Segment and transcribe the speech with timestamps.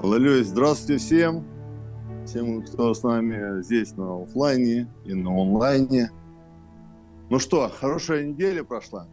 [0.00, 1.44] Аллилуйя, здравствуйте всем,
[2.24, 6.12] всем, кто с нами здесь на офлайне и на онлайне.
[7.28, 9.08] Ну что, хорошая неделя прошла.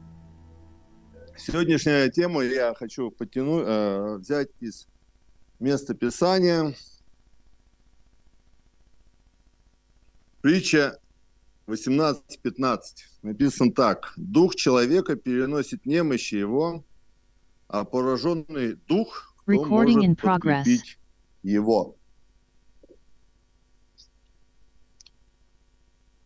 [1.36, 4.88] Сегодняшняя тема я хочу подтянуть, э, взять из
[5.60, 6.76] места Писания.
[10.42, 11.00] Притча
[11.66, 12.80] 18.15.
[13.24, 14.14] Написано так.
[14.18, 16.84] Дух человека переносит немощи его,
[17.68, 20.66] а пораженный дух Recording in progress.
[21.44, 21.96] его.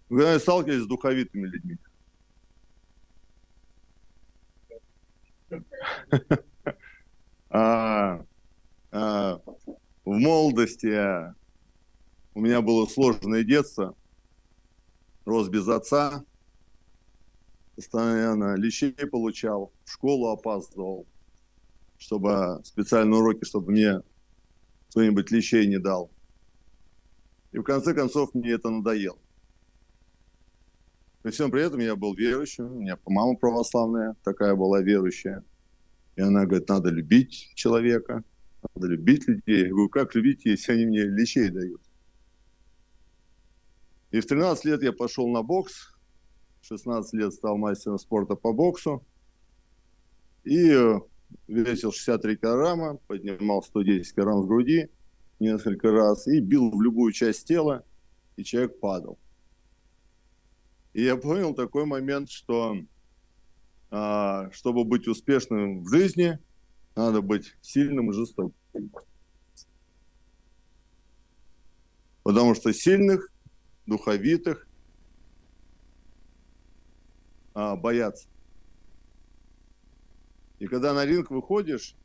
[0.07, 1.77] Вы сталкивались с духовитыми людьми?
[7.51, 8.23] А,
[8.91, 9.41] а,
[10.05, 11.33] В молодости
[12.35, 13.95] у меня было сложное детство,
[15.25, 16.23] рос без отца,
[17.75, 21.07] постоянно лещей получал, в школу опаздывал,
[21.99, 24.01] чтобы специальные уроки, чтобы мне
[24.89, 26.09] кто-нибудь лещей не дал.
[27.51, 29.19] И в конце концов мне это надоело.
[31.21, 35.43] При всем при этом я был верующим, у меня мама православная такая была верующая.
[36.15, 38.23] И она говорит, надо любить человека,
[38.75, 39.65] надо любить людей.
[39.65, 41.81] Я говорю, как любить, если они мне лещей дают?
[44.11, 45.93] И в 13 лет я пошел на бокс,
[46.61, 49.05] в 16 лет стал мастером спорта по боксу.
[50.45, 50.99] И э,
[51.47, 54.89] весил 63 килограмма, поднимал 110 килограмм с груди
[55.39, 57.83] несколько раз и бил в любую часть тела,
[58.35, 59.17] и человек падал.
[60.93, 62.75] И я понял такой момент, что
[63.91, 66.39] а, чтобы быть успешным в жизни,
[66.95, 68.53] надо быть сильным и жестоким.
[72.23, 73.31] Потому что сильных,
[73.85, 74.67] духовитых
[77.53, 78.27] а, боятся.
[80.59, 81.95] И когда на ринг выходишь,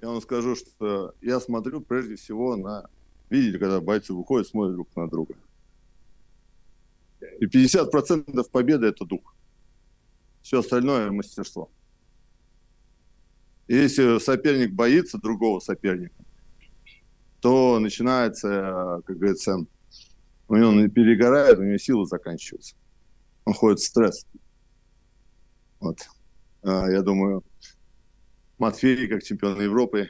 [0.00, 2.88] я вам скажу, что я смотрю прежде всего на...
[3.28, 5.34] Видите, когда бойцы выходят, смотрят друг на друга.
[7.40, 9.34] И 50% победы– это дух.
[10.42, 11.70] Все остальное– мастерство.
[13.66, 16.24] И если соперник боится другого соперника,
[17.40, 19.66] то начинается, как говорится,
[20.48, 22.76] у него перегорает, у него силы заканчиваются.
[23.44, 24.24] Он ходит в стресс.
[25.80, 25.98] Вот.
[26.62, 27.42] А, я думаю,
[28.58, 30.08] Матфей, как чемпион Европы,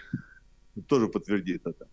[0.88, 1.88] тоже подтвердит это.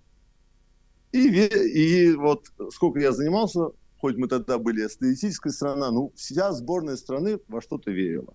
[1.11, 6.97] И, и вот сколько я занимался, хоть мы тогда были статистическая страна, ну, вся сборная
[6.97, 8.33] страны во что-то верила.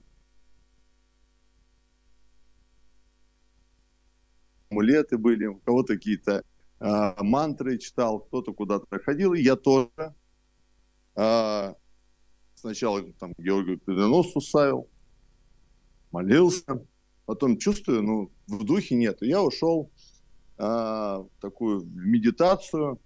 [4.71, 6.45] Амулеты были, у кого-то какие-то
[6.79, 9.91] а, мантры читал, кто-то куда-то ходил, и я тоже
[11.15, 11.75] а,
[12.55, 14.89] сначала там Георгию Победоносцу ставил,
[16.13, 16.87] молился,
[17.29, 19.19] потом чувствую, ну, в духе нет.
[19.21, 19.91] Я ушел
[20.57, 22.99] в такую медитацию,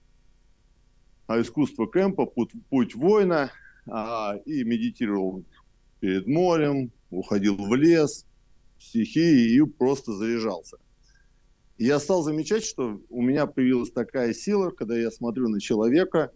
[1.27, 3.51] а искусство кемпа, путь, путь воина,
[3.91, 5.45] а, и медитировал
[5.99, 8.25] перед морем, уходил в лес,
[8.79, 10.77] в стихии и просто заряжался.
[11.77, 16.31] И я стал замечать, что у меня появилась такая сила, когда я смотрю на человека,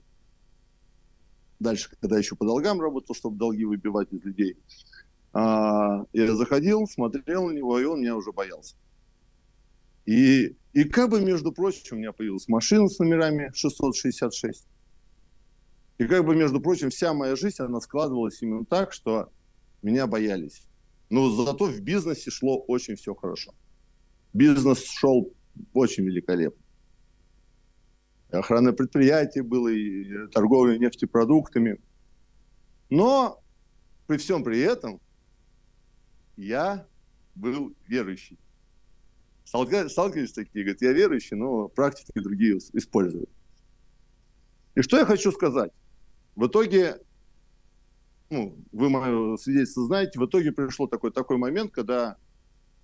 [1.61, 4.57] дальше, когда еще по долгам работал, чтобы долги выбивать из людей–
[5.39, 8.75] а, я заходил, смотрел на него, и он меня уже боялся.
[10.07, 14.67] И, и как бы, между прочим, у меня появилась машина с номерами 666.
[15.99, 19.31] И как бы, между прочим, вся моя жизнь, она складывалась именно так, что
[19.83, 20.67] меня боялись.
[21.11, 23.53] Но зато в бизнесе шло очень все хорошо.
[24.33, 25.35] Бизнес шел
[25.75, 26.65] очень великолепно.
[28.31, 31.79] Охранное предприятие было, и торговля нефтепродуктами.
[32.89, 33.43] Но
[34.07, 34.99] при всем при этом
[36.37, 36.87] я
[37.35, 38.39] был верующий.
[39.45, 43.31] Сталкивались такие, говорят, я верующий, но практики другие используют.
[44.75, 45.73] И что я хочу сказать?
[46.35, 47.01] В итоге,
[48.29, 52.17] ну, вы мое свидетельство знаете, в итоге пришло такой, такой момент, когда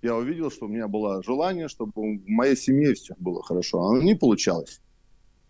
[0.01, 3.83] я увидел, что у меня было желание, чтобы в моей семье все было хорошо.
[3.83, 4.81] Оно не получалось.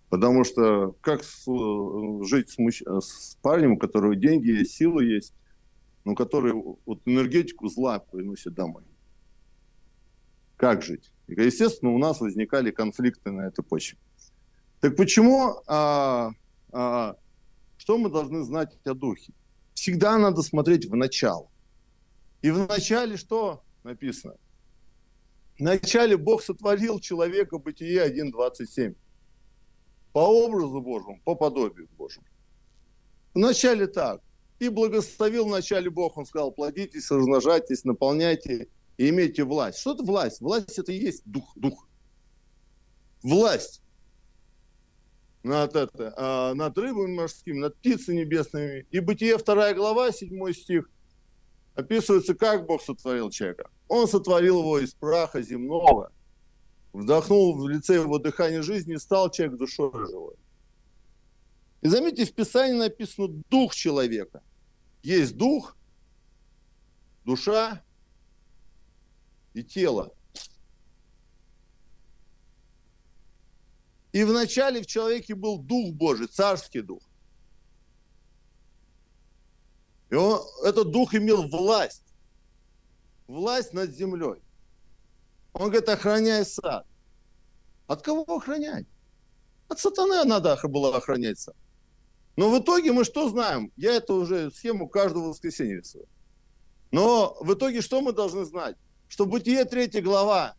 [0.10, 5.34] Потому что как с, э, жить с, с парнем, у которого деньги есть, силы есть,
[6.06, 8.84] но который вот энергетику зла приносит домой.
[10.58, 11.12] Как жить?
[11.28, 13.98] И, естественно, у нас возникали конфликты на этой почве.
[14.80, 16.32] Так почему, а,
[16.72, 17.16] а,
[17.78, 19.34] что мы должны знать о духе?
[19.74, 21.50] Всегда надо смотреть в начало.
[22.42, 24.36] И в начале что написано?
[25.58, 28.96] В начале Бог сотворил человека, Бытие 1.27.
[30.12, 32.28] По образу Божьему, по подобию Божьему.
[33.34, 34.22] В начале так
[34.64, 36.18] и благословил вначале Бог.
[36.18, 38.68] Он сказал, плодитесь, размножайтесь, наполняйте
[38.98, 39.80] и имейте власть.
[39.80, 40.42] Что это власть?
[40.42, 41.52] Власть это и есть дух.
[41.56, 41.88] дух.
[43.22, 43.82] власть
[45.44, 48.88] над, это, а, над рыбами морскими, над птицами небесными.
[48.92, 50.90] И Бытие 2 глава, 7 стих,
[51.76, 53.70] описывается, как Бог сотворил человека.
[53.88, 56.12] Он сотворил его из праха земного,
[56.94, 60.36] вдохнул в лице его дыхание жизни и стал человек душой живой.
[61.82, 64.42] И заметьте, в Писании написано дух человека.
[65.04, 65.76] Есть дух,
[67.26, 67.84] душа
[69.54, 70.16] и тело.
[74.14, 77.02] И вначале в человеке был Дух Божий, царский Дух.
[80.10, 82.06] И он, этот Дух имел власть.
[83.28, 84.42] Власть над землей.
[85.54, 86.86] Он говорит, охраняй сад.
[87.88, 88.86] От кого охранять?
[89.68, 91.56] От сатаны надо было охранять сад.
[92.36, 93.72] Но в итоге мы что знаем?
[93.76, 96.08] Я эту уже схему каждого воскресенья рисую.
[96.92, 98.76] Но в итоге что мы должны знать?
[99.08, 100.56] Что Бытие 3 глава,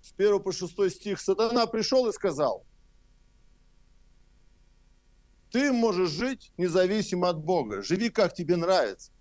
[0.00, 2.64] с 1 по 6 стих, сатана пришел и сказал,
[5.52, 9.12] ты можешь жить независимо от Бога, живи как тебе нравится.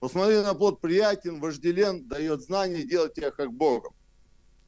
[0.00, 3.94] Посмотри на плод приятен, вожделен, дает знания, делать тебя как Богом.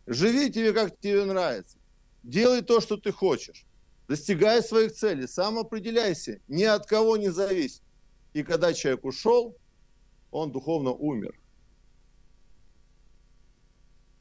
[0.07, 1.79] Живи тебе, как тебе нравится.
[2.23, 3.65] Делай то, что ты хочешь.
[4.09, 7.83] Достигай своих целей, сам определяйся, ни от кого не зависит.
[8.33, 9.57] И когда человек ушел,
[10.31, 11.39] он духовно умер.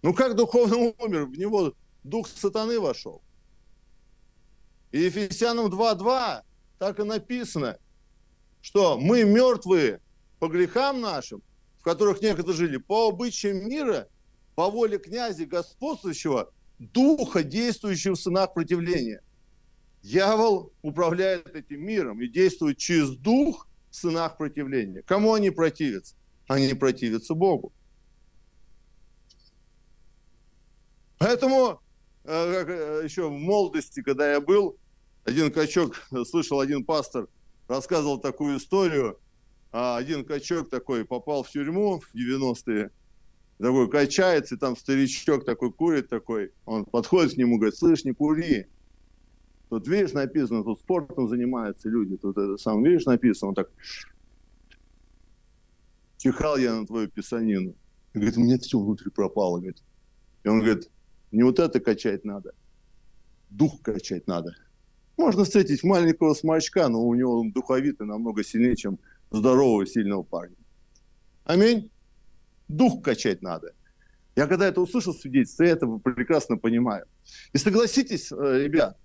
[0.01, 1.25] Ну как духовно умер?
[1.25, 3.21] В него дух сатаны вошел.
[4.91, 6.43] И Ефесянам 2.2
[6.79, 7.77] так и написано,
[8.61, 10.01] что мы мертвые
[10.39, 11.41] по грехам нашим,
[11.79, 14.07] в которых некогда жили, по обычаям мира,
[14.55, 16.51] по воле князя господствующего,
[16.81, 19.21] духа, действующего в сынах противления.
[20.01, 25.03] Дьявол управляет этим миром и действует через дух в сынах противления.
[25.03, 26.15] Кому они противятся?
[26.47, 27.71] Они противятся Богу.
[31.19, 31.81] Поэтому
[32.23, 34.77] э, э, еще в молодости, когда я был,
[35.23, 37.27] один качок, слышал один пастор,
[37.67, 39.19] рассказывал такую историю.
[39.71, 42.89] А один качок такой попал в тюрьму в 90-е,
[43.61, 46.51] такой качается, там старичок такой курит такой.
[46.65, 48.67] Он подходит к нему, говорит, слышь, не кури.
[49.69, 52.17] Тут, видишь, написано, тут спортом занимаются люди.
[52.17, 53.69] Тут это сам, видишь, написано, он так...
[56.17, 57.75] Чихал я на твою писанину.
[58.13, 59.57] И говорит, у меня все внутри пропало.
[59.57, 59.81] Говорит.
[60.43, 60.89] И он говорит,
[61.31, 62.53] не вот это качать надо,
[63.49, 64.55] дух качать надо.
[65.17, 68.99] Можно встретить маленького смачка, но у него он духовитый намного сильнее, чем
[69.29, 70.55] здорового, сильного парня.
[71.43, 71.91] Аминь.
[72.71, 73.73] Дух качать надо.
[74.35, 77.05] Я когда это услышал свидетельство, я это прекрасно понимаю.
[77.51, 78.97] И согласитесь, э, ребят,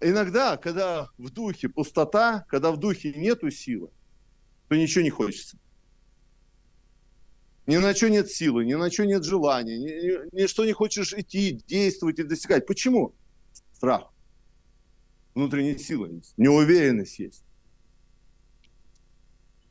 [0.00, 3.90] иногда, когда в духе пустота, когда в духе нету силы,
[4.68, 5.58] то ничего не хочется.
[7.66, 10.72] Ни на что нет силы, ни на что нет желания, ни, ни, ни что не
[10.72, 12.66] хочешь идти, действовать и достигать.
[12.66, 13.14] Почему?
[13.72, 14.12] Страх.
[15.34, 17.44] Внутренняя сила есть, неуверенность есть.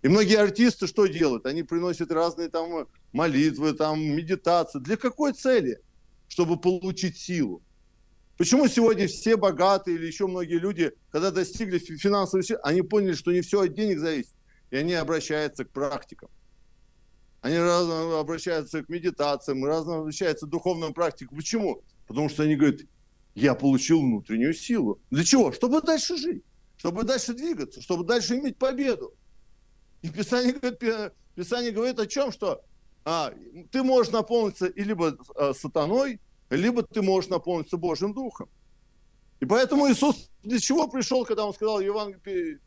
[0.02, 1.46] И многие артисты что делают?
[1.46, 4.80] Они приносят разные там молитвы, там медитации.
[4.80, 5.80] Для какой цели?
[6.28, 7.62] Чтобы получить силу.
[8.38, 13.32] Почему сегодня все богатые или еще многие люди, когда достигли финансовой силы, они поняли, что
[13.32, 14.34] не все от денег зависит,
[14.72, 16.30] и они обращаются к практикам.
[17.42, 21.38] Они разно обращаются к медитациям, разно обращаются к духовным практикам.
[21.38, 21.84] Почему?
[22.08, 22.82] Потому что они говорят,
[23.36, 25.00] я получил внутреннюю силу.
[25.12, 25.52] Для чего?
[25.52, 26.44] Чтобы дальше жить,
[26.78, 29.14] чтобы дальше двигаться, чтобы дальше иметь победу.
[30.02, 32.62] И Писание говорит, Писание говорит о чем, что
[33.04, 33.34] а,
[33.72, 38.50] ты можешь наполниться и либо а, сатаной, либо ты можешь наполниться Божьим Духом.
[39.40, 42.60] И поэтому Иисус для чего пришел, когда Он сказал Евангелие,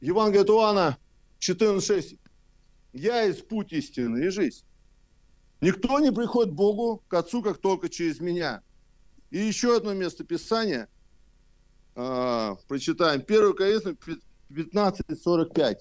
[0.00, 0.98] Евангелие Иоанна
[1.40, 2.18] 14.6,
[2.92, 4.64] «Я есть путь истины и жизнь».
[5.60, 8.62] Никто не приходит к Богу, к Отцу, как только через меня.
[9.30, 10.88] И еще одно место Писания,
[11.96, 13.98] э, прочитаем, 1 Коринфянам
[14.50, 15.78] 15.45.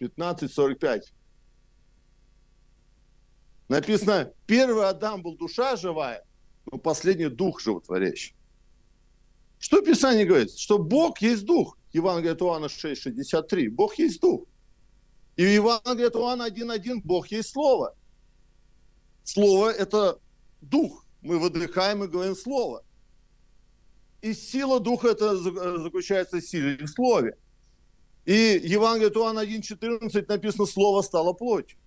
[0.00, 1.02] 15.45.
[3.68, 6.24] Написано, первый Адам был душа живая,
[6.70, 8.36] но последний дух животворящий.
[9.58, 10.56] Что Писание говорит?
[10.56, 11.78] Что Бог есть дух.
[11.92, 13.70] Евангелие от Иоанна 6.63.
[13.70, 14.44] Бог есть дух.
[15.36, 17.96] И Евангелие от Иоанна 1.1 Бог есть слово.
[19.24, 20.20] Слово– это
[20.60, 21.04] дух.
[21.22, 22.84] Мы выдыхаем и говорим слово.
[24.20, 27.36] И сила духа это заключается в силе в слове.
[28.26, 31.78] И Евангелие от Иоанна 1.14 написано «Слово стало плотью».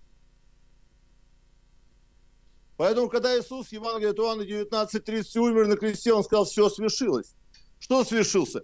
[2.78, 7.36] Поэтому, когда Иисус, Евангелие от Иоанна 19.30 умер на кресте, Он сказал, все свершилось.
[7.78, 8.64] Что свершился?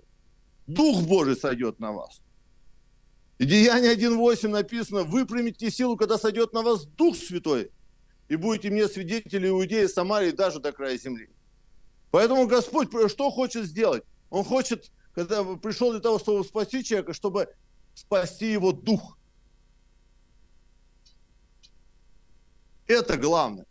[0.67, 2.21] Дух Божий сойдет на вас.
[3.39, 7.71] И Деяние 1.8 написано, выпрямите силу, когда сойдет на вас Дух Святой,
[8.29, 11.29] и будете мне свидетели Иудеи, Самарии, даже до края земли.
[12.11, 14.03] Поэтому Господь что хочет сделать?
[14.29, 17.49] Он хочет, когда пришел для того, чтобы спасти человека, чтобы
[17.95, 19.17] спасти его дух.
[22.85, 23.65] Это главное.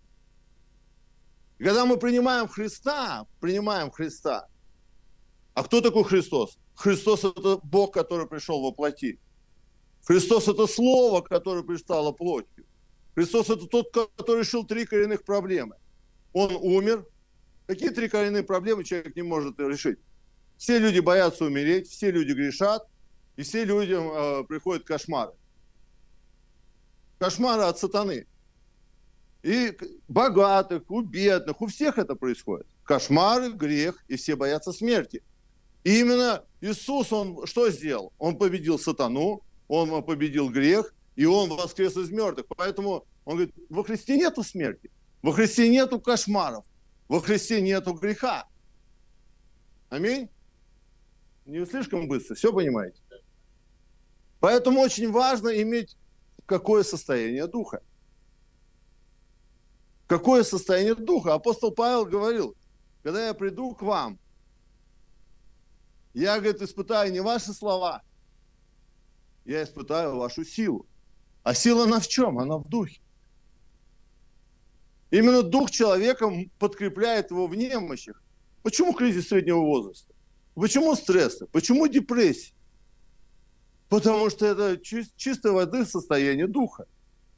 [1.59, 4.49] И когда мы принимаем Христа, принимаем Христа.
[5.55, 6.59] А кто такой Христос?
[6.75, 8.75] Христос– это Бог, который пришел во.
[10.05, 12.67] Христос– это Слово, которое предстало плотью.
[13.15, 15.77] Христос– это тот, который решил три коренных проблемы.
[16.33, 17.07] Он умер.
[17.69, 19.99] Какие три коренные проблемы человек не может решить?
[20.57, 22.87] Все люди боятся умереть, все люди грешат,
[23.37, 25.33] и все людям э, приходят кошмары.
[27.19, 28.27] Кошмары от сатаны.
[29.43, 29.77] И
[30.09, 32.67] богатых, у бедных, у всех это происходит.
[32.85, 35.23] Кошмары, грех, и все боятся смерти.
[35.83, 38.13] И именно Иисус, Он что сделал?
[38.19, 42.47] Он победил сатану, Он победил грех, и Он воскрес из мертвых.
[42.57, 46.65] Поэтому Он говорит, во Христе нету смерти, во Христе нету кошмаров,
[47.09, 48.49] во Христе нету греха.
[49.91, 50.31] Аминь.
[51.45, 52.97] Не слишком быстро, все понимаете?
[54.45, 55.97] Поэтому очень важно иметь
[56.45, 57.81] какое состояние духа.
[60.07, 61.33] Какое состояние духа?
[61.33, 62.55] Апостол Павел говорил,
[63.03, 64.19] когда я приду к вам,
[66.13, 68.03] я, говорит, испытаю не ваши слова,
[69.47, 70.87] я испытаю вашу силу.
[71.43, 72.39] А сила она в чем?
[72.39, 73.01] Она в духе.
[75.11, 78.23] Именно дух человека подкрепляет его в немощах.
[78.63, 80.13] Почему кризис среднего возраста?
[80.55, 81.47] Почему стрессы?
[81.47, 82.53] Почему депрессия?
[83.89, 86.87] Потому что это чистой воды состояние духа.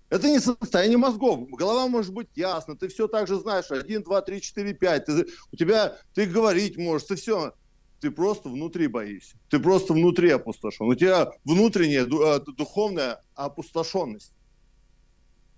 [0.09, 1.49] Это не состояние мозгов.
[1.51, 3.71] Голова может быть ясна, ты все так же знаешь.
[3.71, 5.07] Один, два, три, четыре, пять.
[5.07, 7.55] Ты, у тебя, ты говорить можешь, ты все
[8.01, 9.37] ты просто внутри боишься.
[9.49, 10.87] Ты просто внутри опустошен.
[10.87, 14.33] У тебя внутренняя э, духовная опустошенность.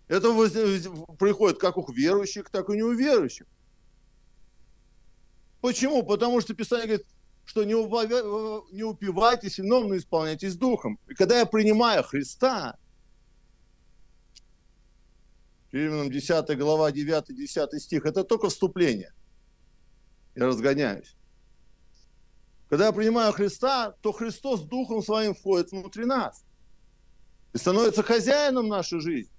[0.07, 0.29] Это
[1.19, 3.47] приходит как у верующих, так и у неуверующих.
[5.61, 6.03] Почему?
[6.03, 7.07] Потому что Писание говорит,
[7.49, 8.07] что не, упивай,
[8.73, 11.01] не упивайтесь вином, но исполняйтесь духом.
[11.09, 12.77] И когда я принимаю Христа,
[15.73, 19.15] Римлянам 10 глава 9-10 стих, это только вступление.
[20.35, 21.17] Я разгоняюсь.
[22.69, 26.45] Когда я принимаю Христа, то Христос Духом Своим входит внутри нас
[27.55, 29.33] и становится хозяином нашей жизни.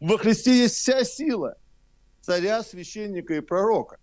[0.00, 1.56] Во Христе есть вся сила
[2.20, 3.99] царя, священника и пророка.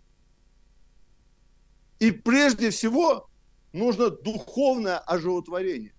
[2.00, 3.30] И прежде всего
[3.74, 5.94] нужно духовное оживотворение.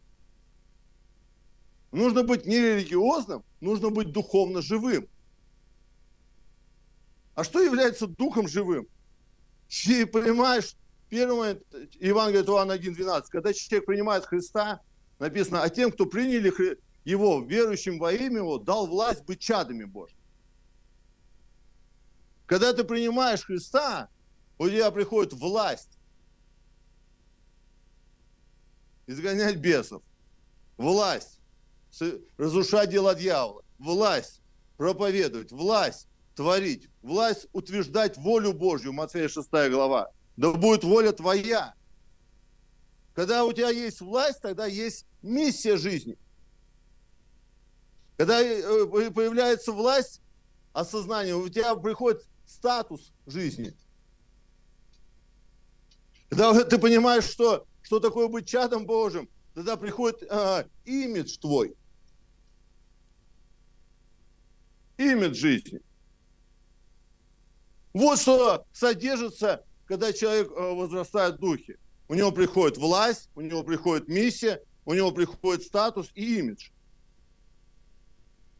[1.90, 5.09] Нужно быть не религиозным, нужно быть духовно живым.
[7.35, 8.87] А что является духом живым?
[9.69, 10.76] Ты понимаешь,
[11.09, 11.62] Первый момент,
[12.00, 14.81] Евангелие от Иоанна 1.12, когда человек принимает Христа,
[15.19, 16.52] написано, а тем, кто приняли
[17.05, 20.21] его, верующим во имя его, дал власть быть чадами Божьими.
[22.47, 24.09] Когда ты принимаешь Христа,
[24.59, 25.99] у тебя приходит власть
[29.07, 30.03] изгонять бесов,
[30.77, 31.41] власть
[32.37, 34.43] разрушать дела дьявола, власть
[34.77, 41.75] проповедовать, власть творить, власть утверждать волю Божью, Матфея 6 глава да будет воля твоя.
[43.12, 46.17] Когда у тебя есть власть, тогда есть миссия жизни.
[48.17, 50.23] Когда э, появляется власть,
[50.73, 53.77] осознание, у тебя приходит статус жизни.
[56.28, 61.75] Когда ты понимаешь, что, что такое быть чадом Божьим, тогда приходит э, имидж твой.
[64.97, 65.80] Имидж жизни.
[67.92, 71.78] Вот что содержится когда человек э, возрастает в духе.
[72.08, 76.68] У него приходит власть, у него приходит миссия, у него приходит статус и имидж.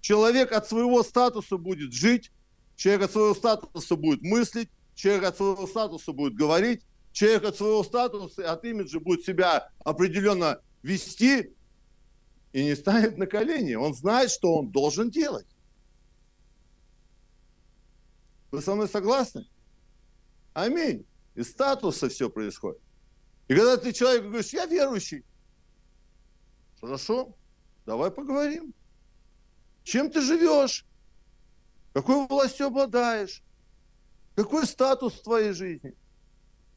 [0.01, 2.33] Человек от своего статуса будет жить,
[2.77, 6.83] человек от своего статуса будет мыслить, человек от своего статуса будет говорить,
[7.19, 11.53] человек от своего статуса, от имиджа будет себя определенно вести
[12.53, 13.75] и не станет на колени.
[13.75, 15.49] Он знает, что он должен делать.
[18.53, 19.49] Вы со мной согласны?
[20.55, 22.81] Аминь из статуса все происходит.
[23.49, 25.25] И когда ты человеку говоришь, я верующий,
[26.81, 27.35] хорошо,
[27.85, 28.73] давай поговорим.
[29.83, 30.87] Чем ты живешь?
[31.95, 33.43] Какой властью обладаешь?
[34.37, 35.97] Какой статус в твоей жизни?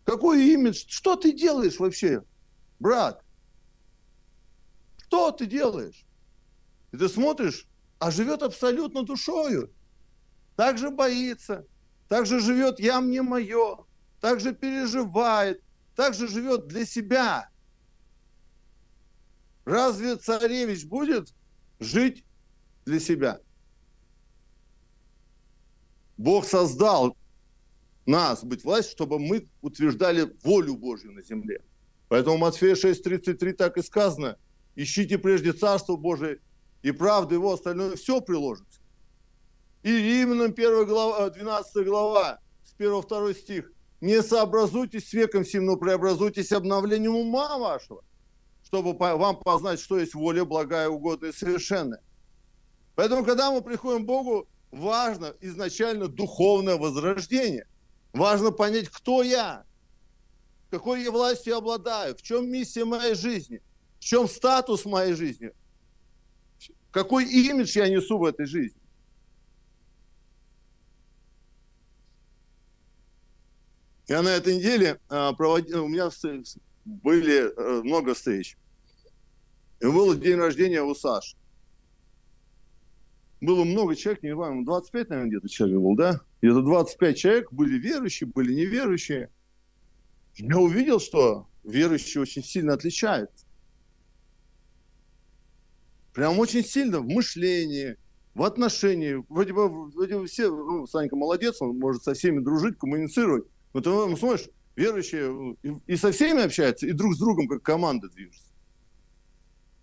[0.05, 0.86] Какой имидж?
[0.88, 2.24] Что ты делаешь вообще,
[2.79, 3.24] брат?
[5.05, 6.05] Что ты делаешь?
[6.91, 7.67] И ты смотришь,
[8.00, 9.72] а живет абсолютно душою.
[10.55, 11.65] Так же боится,
[12.08, 13.86] так же живет «я мне мое»,
[14.20, 15.62] также переживает,
[15.96, 17.50] также живет для себя.
[19.65, 21.34] Разве царевич будет
[21.79, 22.25] жить
[22.86, 23.39] для себя?
[26.17, 27.15] Бог создал
[28.05, 31.62] нас быть власть, чтобы мы утверждали волю Божью на земле.
[32.08, 34.38] Поэтому Матфея 6.33 так и сказано.
[34.75, 36.39] Ищите прежде Царство Божие
[36.81, 38.81] и правду Его, остальное все приложится.
[39.84, 43.72] И Римлянам 1 глава, 12 глава, с 1-2 стих.
[44.00, 48.03] Не сообразуйтесь с веком сим, но преобразуйтесь обновлением ума вашего,
[48.63, 52.01] чтобы вам познать, что есть воля благая, угодная и совершенная.
[52.96, 57.67] Поэтому, когда мы приходим к Богу, важно изначально духовное возрождение.
[58.13, 59.65] Важно понять, кто я,
[60.70, 63.62] какой я властью обладаю, в чем миссия моей жизни,
[64.00, 65.51] в чем статус моей жизни,
[66.91, 68.80] какой имидж я несу в этой жизни.
[74.08, 76.10] Я на этой неделе а, проводил, у меня
[76.84, 78.58] были э, много встреч.
[79.80, 81.38] И был день рождения у Саши.
[83.41, 86.21] Было много человек, не знаю, 25, наверное, где-то человек был, да?
[86.41, 89.31] Где-то 25 человек были верующие, были неверующие.
[90.38, 93.45] Я увидел, что верующие очень сильно отличаются.
[96.13, 97.98] Прям очень сильно в мышлении,
[98.36, 99.24] в отношении.
[99.27, 103.45] Вроде бы, вроде бы все, ну, Санька молодец, он может со всеми дружить, коммуницировать.
[103.74, 108.07] Но ты смотришь, верующие и, и со всеми общаются, и друг с другом как команда
[108.10, 108.50] движется.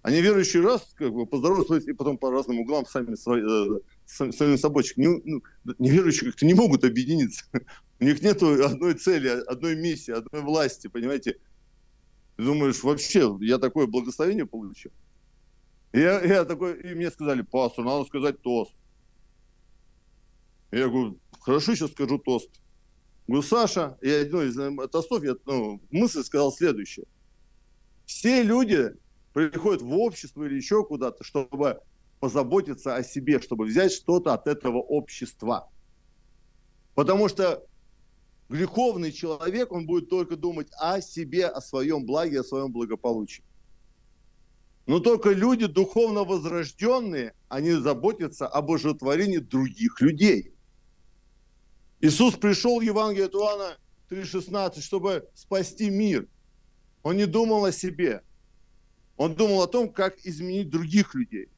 [0.03, 4.57] Они верующие раз как бы поздороваются, и потом по разным углам сами свои, э, сами
[4.57, 4.85] собой.
[4.97, 5.43] Не, ну,
[5.79, 7.45] неверующие как-то не могут объединиться.
[8.01, 11.39] У них нет одной цели, одной миссии, одной власти, понимаете.
[12.37, 14.93] Ты думаешь, вообще, я такое благословение получил.
[15.93, 18.73] Я, я такой, и мне сказали, пастор, надо сказать тост.
[20.71, 22.51] Я говорю, хорошо, сейчас скажу тост.
[23.27, 27.07] Говорю, Саша, я одной из э, тостов, я ну, мысль сказал следующее.
[28.07, 28.93] Все люди
[29.47, 31.81] приходят в общество или еще куда-то, чтобы
[32.19, 35.71] позаботиться о себе, чтобы взять что-то от этого общества.
[36.97, 37.65] Потому что
[38.49, 43.45] греховный человек, он будет только думать о себе, о своем благе, о своем благополучии.
[44.87, 50.53] Но только люди духовно возрожденные, они заботятся об оживотворении других людей.
[52.01, 53.77] Иисус пришел в Евангелие от Иоанна
[54.11, 56.27] 3,16, чтобы спасти мир.
[57.05, 58.23] Он не думал о себе.
[59.19, 61.49] Он думал о том, как изменить других людей.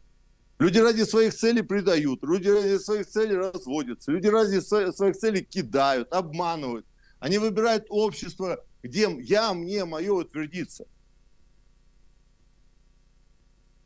[0.58, 6.12] Люди ради своих целей предают, люди ради своих целей разводятся, люди ради своих целей кидают,
[6.12, 6.86] обманывают.
[7.18, 10.86] Они выбирают общество, где я, мне, мое утвердится.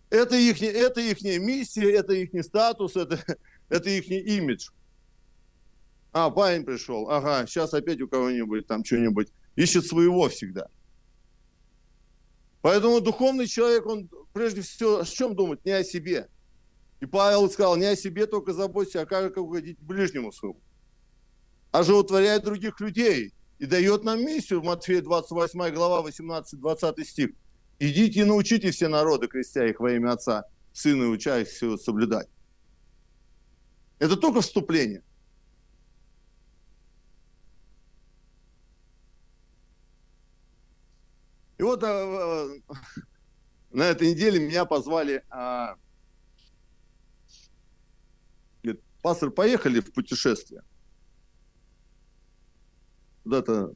[0.08, 3.18] Это их, это их миссия, это их статус, это,
[3.68, 4.68] это их имидж.
[6.12, 9.28] А, парень пришел, ага, сейчас опять у кого-нибудь там что-нибудь.
[9.56, 10.68] Ищет своего всегда.
[12.64, 15.62] Поэтому духовный человек, он прежде всего о чем думает?
[15.66, 16.30] Не о себе.
[17.00, 20.62] И Павел сказал, не о себе только заботься, а как угодить ближнему своему.
[21.72, 27.30] А же утворяет других людей и дает нам миссию в Матфея 28 глава 18-20 стих.
[27.80, 31.76] Идите и научите все народы, крестя их во имя Отца, Сына и уча их все
[31.76, 32.28] соблюдать.
[33.98, 35.02] Это только вступление.
[41.64, 42.46] И вот а,
[43.70, 45.76] на этой неделе меня позвали, а,
[48.62, 50.60] говорит, пастор, поехали в путешествие.
[53.22, 53.72] Куда-то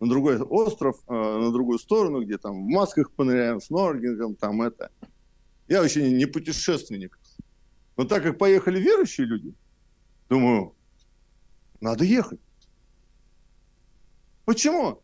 [0.00, 4.62] на другой остров, а, на другую сторону, где там в масках поныряем, с норгингом, там
[4.62, 4.90] это.
[5.66, 7.20] Я вообще не путешественник.
[7.98, 9.52] Но так как поехали верующие люди,
[10.30, 10.74] думаю,
[11.82, 12.40] надо ехать.
[14.46, 15.02] Почему?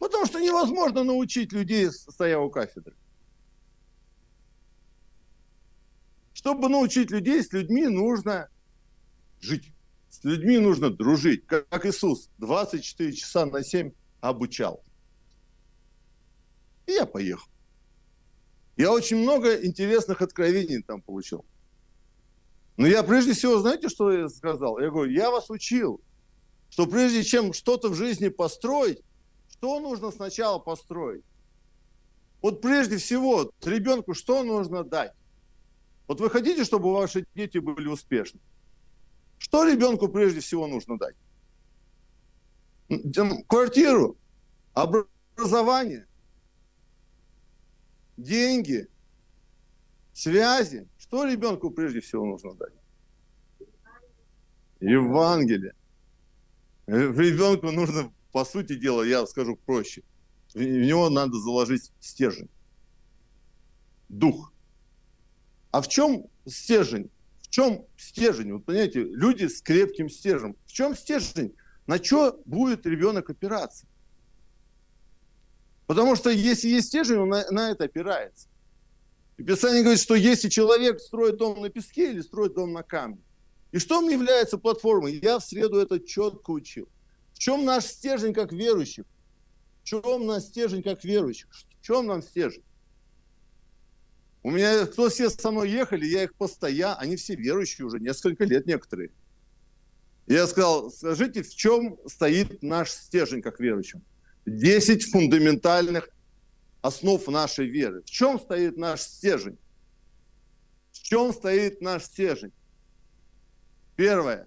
[0.00, 2.96] Потому что невозможно научить людей, стоя у кафедры.
[6.32, 8.48] Чтобы научить людей, с людьми нужно
[9.40, 9.74] жить.
[10.08, 11.46] С людьми нужно дружить.
[11.46, 14.82] Как Иисус 24 часа на 7 обучал.
[16.86, 17.48] И я поехал.
[18.78, 21.44] Я очень много интересных откровений там получил.
[22.78, 24.78] Но я прежде всего, знаете, что я сказал?
[24.78, 26.00] Я говорю, я вас учил,
[26.70, 29.02] что прежде чем что-то в жизни построить,
[29.60, 31.22] что нужно сначала построить?
[32.40, 35.12] Вот прежде всего, ребенку что нужно дать?
[36.08, 38.40] Вот вы хотите, чтобы ваши дети были успешны?
[39.36, 41.14] Что ребенку прежде всего нужно дать?
[43.48, 44.16] Квартиру,
[44.72, 46.06] образование,
[48.16, 48.88] деньги,
[50.14, 50.88] связи.
[50.96, 52.72] Что ребенку прежде всего нужно дать?
[54.80, 55.74] Евангелие.
[56.86, 60.02] Ребенку нужно по сути дела, я скажу проще,
[60.54, 62.48] в него надо заложить стержень.
[64.08, 64.52] дух.
[65.70, 67.10] А в чем стержень?
[67.42, 68.52] В чем стержень?
[68.52, 70.56] Вот понимаете, люди с крепким стержнем.
[70.66, 71.54] В чем стержень?
[71.86, 73.86] На что будет ребенок опираться?
[75.86, 78.48] Потому что если есть стержень, он на, на это опирается.
[79.38, 83.22] И Писание говорит, что если человек строит дом на песке или строит дом на камне,
[83.72, 85.18] и что мне является платформой?
[85.22, 86.88] Я в среду это четко учил.
[87.40, 89.06] Чем наш стержень как верующих?
[89.80, 91.48] В чем наш стержень как верующих?
[91.50, 92.62] В чем нам стержень?
[94.42, 98.44] У меня, кто все со мной ехали, я их постоянно, они все верующие уже, несколько
[98.44, 99.10] лет некоторые.
[100.26, 104.02] Я сказал, скажите, в чем стоит наш стержень как верующим?
[104.44, 106.10] Десять фундаментальных
[106.82, 108.02] основ нашей веры.
[108.02, 109.56] В чем стоит наш стержень?
[110.92, 112.52] В чем стоит наш стержень?
[113.96, 114.46] Первое.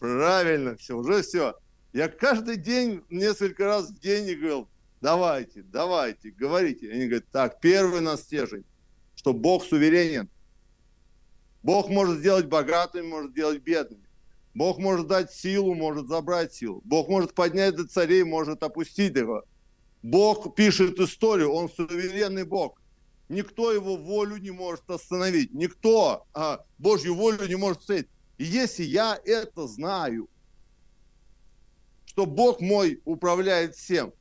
[0.00, 1.54] Правильно, все, уже все.
[1.92, 4.68] Я каждый день, несколько раз в день говорил,
[5.02, 6.90] давайте, давайте, говорите.
[6.90, 8.64] Они говорят, так, первый на стержень,
[9.14, 10.28] что Бог суверенен.
[11.62, 14.00] Бог может сделать богатым, может сделать бедным.
[14.54, 16.80] Бог может дать силу, может забрать силу.
[16.84, 19.44] Бог может поднять до царей, может опустить его.
[20.02, 22.80] Бог пишет историю, он суверенный Бог.
[23.28, 25.52] Никто его волю не может остановить.
[25.52, 28.08] Никто а, Божью волю не может остановить.
[28.40, 30.26] И если я это знаю,
[32.06, 34.14] что Бог мой управляет всем,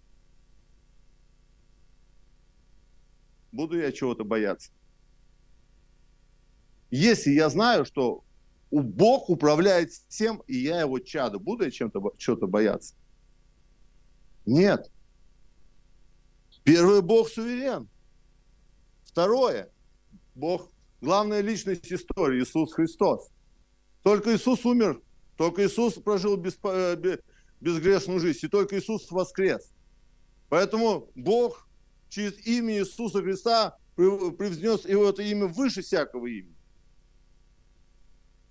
[3.53, 4.73] буду я чего-то бояться.
[6.91, 8.25] Если я знаю, что
[8.71, 12.95] Бог управляет всем, и я его чадо, буду я чем-то что-то бояться?
[14.45, 14.91] Нет.
[16.65, 17.87] Первый Бог суверен.
[19.05, 19.71] Второе.
[20.35, 23.31] Бог, главная личность истории, Иисус Христос.
[24.03, 25.01] Только Иисус умер,
[25.37, 27.17] только Иисус прожил без, э,
[27.59, 29.73] безгрешную жизнь, и только Иисус воскрес.
[30.49, 31.67] Поэтому Бог
[32.09, 36.55] через имя Иисуса Христа превзнес его это имя выше всякого имени.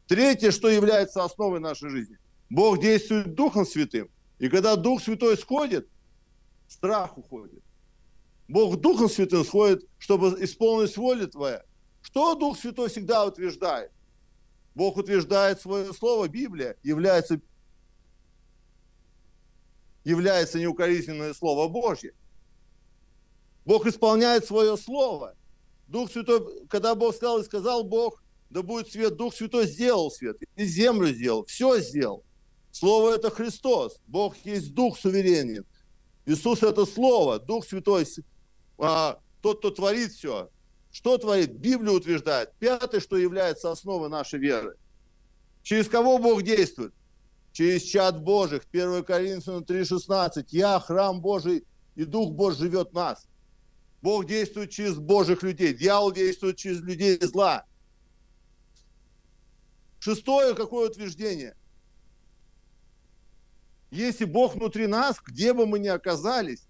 [0.07, 2.17] Третье, что является основой нашей жизни.
[2.49, 4.09] Бог действует Духом Святым.
[4.39, 5.89] И когда Дух Святой сходит,
[6.67, 7.63] страх уходит.
[8.47, 11.63] Бог Духом Святым сходит, чтобы исполнить волю Твоя.
[12.01, 13.91] Что Дух Святой всегда утверждает?
[14.79, 17.41] Бог утверждает свое слово, Библия является,
[20.05, 22.14] является неукоризненное Слово Божье.
[23.64, 25.35] Бог исполняет свое слово.
[25.88, 30.37] Дух Святой, когда Бог сказал, и сказал Бог, да будет свет, Дух Святой сделал свет,
[30.55, 32.23] и землю сделал, все сделал.
[32.71, 35.67] Слово– это Христос, Бог есть Дух суверенен.
[36.25, 38.07] Иисус– это Слово, Дух Святой,
[38.79, 40.51] а, тот, кто творит все.
[40.90, 41.53] Что творит?
[41.53, 42.53] Библия утверждает.
[42.59, 44.77] Пятое, что является основой нашей веры.
[45.62, 46.94] Через кого Бог действует?
[47.53, 48.64] Через чад Божих.
[48.70, 50.46] 1 Коринфянам 3,16.
[50.51, 53.29] Я, храм Божий, и Дух Божий живет в нас.
[54.01, 55.74] Бог действует через Божьих людей.
[55.74, 57.64] Дьявол действует через людей зла.
[59.98, 61.57] Шестое, какое утверждение?
[63.90, 66.66] Если Бог внутри нас, где бы мы ни оказались,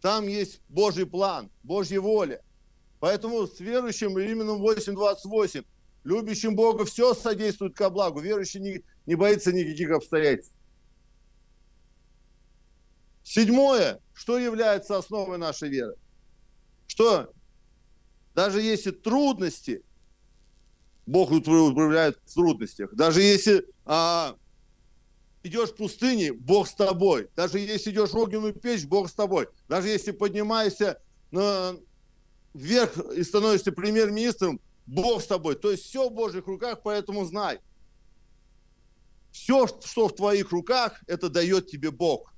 [0.00, 2.42] там есть Божий план, Божья воля.
[3.00, 5.64] Поэтому с верующим Римлянам 8.28,
[6.04, 8.20] любящим Бога все содействует ко благу.
[8.20, 10.54] Верующий не, не боится никаких обстоятельств.
[13.22, 15.96] Седьмое, что является основой нашей веры?
[16.86, 17.32] Что
[18.34, 19.82] даже если трудности,
[21.06, 22.94] Бог управляет в трудностях.
[22.94, 24.36] Даже если а,
[25.42, 27.28] идешь в пустыне, Бог с тобой.
[27.34, 29.48] Даже если идешь в огненную печь, Бог с тобой.
[29.68, 31.76] Даже если поднимаешься на,
[32.54, 35.54] вверх и становишься премьер-министром, Бог с тобой.
[35.54, 37.60] То есть все в Божьих руках, поэтому знай.
[39.30, 42.32] Все, что в твоих руках, это дает тебе Бог.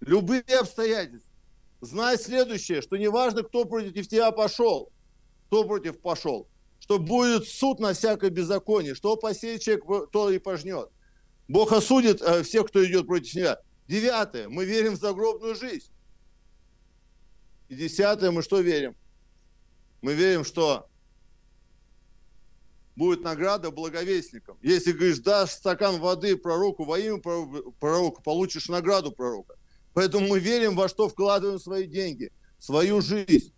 [0.00, 1.32] Любые обстоятельства.
[1.80, 4.90] Знай следующее, что неважно, кто против тебя пошел,
[5.46, 6.48] кто против пошел
[6.84, 10.90] что будет суд на всякое беззаконие, что посеет человек, то и пожнет.
[11.48, 13.56] Бог осудит э, всех, кто идет против него.
[13.88, 14.50] Девятое.
[14.50, 15.90] Мы верим в загробную жизнь.
[17.68, 18.30] И десятое.
[18.30, 18.94] Мы что верим?
[20.02, 20.88] Мы верим, что
[22.96, 24.58] будет награда благовестникам.
[24.62, 27.18] Если, говоришь, дашь стакан воды пророку во имя
[27.80, 29.56] пророка, получишь награду пророка.
[29.94, 33.52] Поэтому мы верим, во что вкладываем свои деньги, свою жизнь.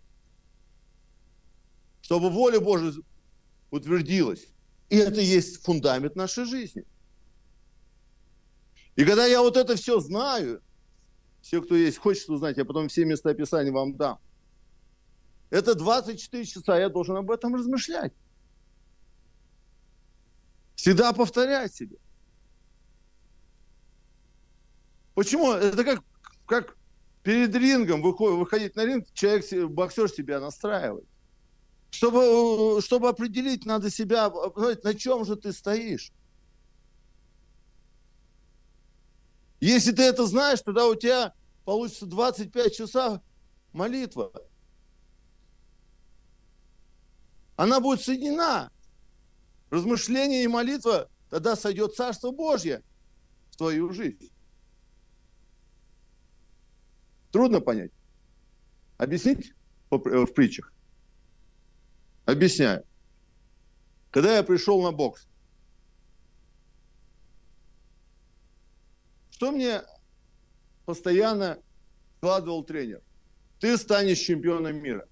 [2.01, 2.93] Чтобы воля Божия
[3.69, 4.47] утвердилось.
[4.89, 6.85] И это есть фундамент нашей жизни.
[8.95, 10.61] И когда я вот это все знаю,
[11.47, 14.19] все, кто есть, хочет узнать, я потом все места Писания вам дам.
[15.49, 18.11] Это 24 часа, я должен об этом размышлять.
[20.75, 21.95] Всегда повторять себе.
[25.15, 25.53] Почему?
[25.53, 26.03] Это как,
[26.45, 26.77] как
[27.23, 31.07] перед рингом выходит, выходить на ринг, человек, боксер себя настраивает.
[31.91, 34.29] Чтобы, чтобы определить, надо себя,
[34.83, 36.11] на чем же ты стоишь.
[39.61, 41.33] Если ты это знаешь, тогда у тебя
[41.67, 43.21] получится 25 часов
[43.73, 44.31] молитва.
[47.57, 48.71] Она будет соединена.
[49.69, 52.85] Размышление и молитва, тогда сойдет Царство Божье
[53.49, 54.31] в твою жизнь.
[57.33, 57.91] Трудно понять.
[58.95, 59.51] Объяснить
[59.91, 60.71] э, в притчах?
[62.23, 62.85] Объясняю.
[64.09, 65.27] Когда я пришел на бокс,
[69.31, 69.81] что мне
[70.87, 71.61] постоянно
[72.17, 73.01] вкладывал тренер?
[73.59, 75.05] Ты станешь чемпионом мира.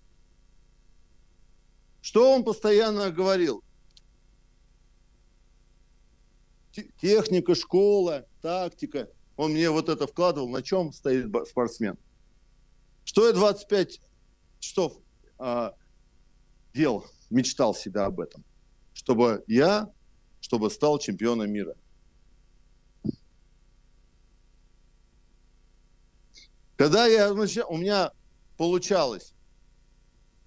[2.02, 3.62] Что он постоянно говорил?
[7.02, 9.10] Техника, школа, тактика.
[9.36, 11.98] Он мне вот это вкладывал, на чем стоит спортсмен.
[13.04, 14.00] Что я 25
[14.60, 14.98] часов
[15.38, 15.74] а,
[16.74, 18.46] делал, мечтал себя об этом.
[18.94, 19.92] Чтобы я,
[20.40, 21.76] чтобы стал чемпионом мира.
[26.78, 28.12] Когда я, у меня
[28.58, 29.34] получалось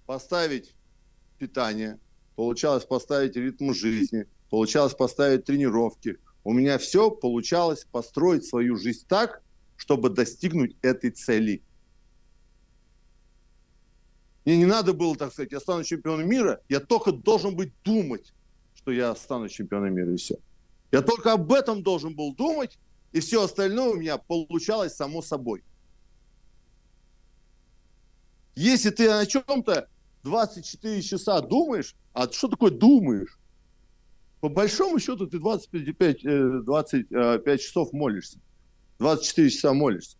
[0.05, 0.75] поставить
[1.39, 1.99] питание,
[2.35, 6.17] получалось поставить ритм жизни, получалось поставить тренировки.
[6.43, 9.41] У меня все получалось построить свою жизнь так,
[9.75, 11.63] чтобы достигнуть этой цели.
[14.45, 18.33] Мне не надо было, так сказать, я стану чемпионом мира, я только должен быть думать,
[18.73, 20.35] что я стану чемпионом мира, и все.
[20.91, 22.79] Я только об этом должен был думать,
[23.11, 25.63] и все остальное у меня получалось само собой.
[28.59, 29.87] Если ты о чем-то
[30.23, 33.39] 24 часа думаешь, а что такое думаешь?
[34.41, 38.37] По большому счету ты 25, 25 часов молишься.
[38.97, 40.17] 24 часа молишься.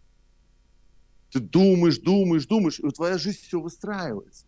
[1.34, 4.46] Ты думаешь, думаешь, думаешь, и твоя жизнь все выстраивается.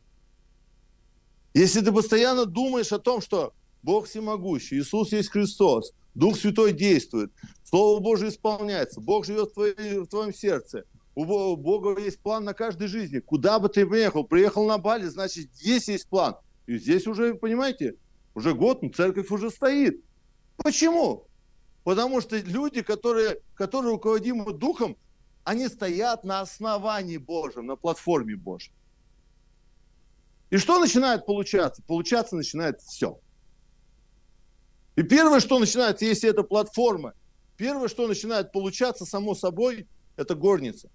[1.54, 7.34] Если ты постоянно думаешь о том, что Бог всемогущий, Иисус есть Христос, Дух Святой действует,
[7.65, 12.88] Слово Божие исполняется, Бог живет в, в твоем сердце, у Бога есть план на каждой
[12.88, 13.19] жизни.
[13.19, 16.36] Куда бы ты приехал, приехал на Бали, значит, здесь есть план.
[16.67, 17.95] И здесь уже, понимаете,
[18.34, 20.02] уже год, ну, церковь уже стоит.
[20.58, 21.28] Почему?
[21.84, 24.95] Потому что люди, которые, которые руководимы Духом,
[25.43, 28.74] они стоят на основании Божьем, на платформе Божьей.
[30.50, 31.82] И что начинает получаться?
[31.84, 33.19] Получаться начинает все.
[34.95, 37.13] И первое, что начинается, если это платформа,
[37.58, 40.89] первое, что начинает получаться, само собой, это горница.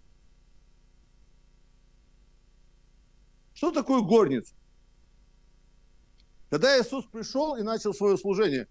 [3.56, 4.54] Что такое горница?
[6.50, 8.68] Когда Иисус пришел и начал свое служение,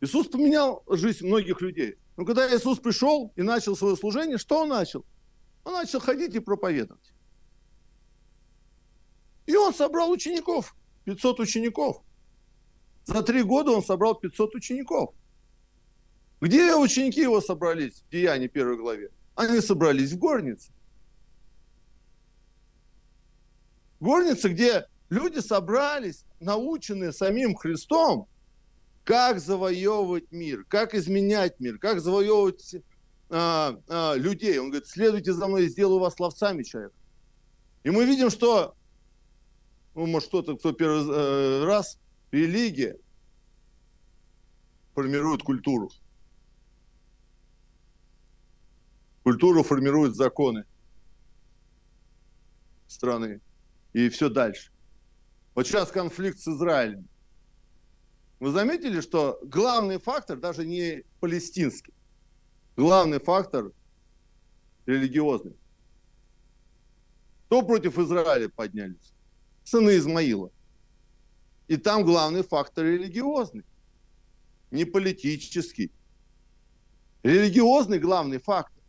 [0.00, 1.96] Иисус поменял жизнь многих людей.
[2.16, 5.04] Но когда Иисус пришел и начал свое служение, что он начал?
[5.64, 7.12] Он начал ходить и проповедовать.
[9.46, 12.00] И он собрал учеников, 500 учеников.
[13.06, 15.12] За три года он собрал 500 учеников.
[16.40, 19.10] Где ученики его собрались в Деянии первой главе?
[19.34, 20.72] Они собрались в горнице.
[24.00, 28.26] Горница, где люди собрались, наученные самим Христом,
[29.04, 32.76] как завоевывать мир, как изменять мир, как завоевывать
[33.28, 34.58] а, а, людей.
[34.58, 36.92] Он говорит, следуйте за мной, я сделаю вас ловцами человек.
[37.82, 38.74] И мы видим, что,
[39.94, 41.98] ну, может, кто-то, кто первый э, раз,
[42.30, 42.96] религия
[44.94, 45.90] формирует культуру.
[49.22, 50.64] Культуру формируют законы
[52.86, 53.40] страны.
[53.92, 54.70] И все дальше.
[55.54, 57.08] Вот сейчас конфликт с Израилем.
[58.38, 61.92] Вы заметили, что главный фактор даже не палестинский.
[62.76, 63.72] Главный фактор
[64.86, 65.56] религиозный.
[67.46, 69.12] Кто против Израиля поднялись?
[69.64, 70.50] Сыны Измаила.
[71.66, 73.64] И там главный фактор религиозный,
[74.70, 75.92] не политический.
[77.22, 78.82] Религиозный главный фактор.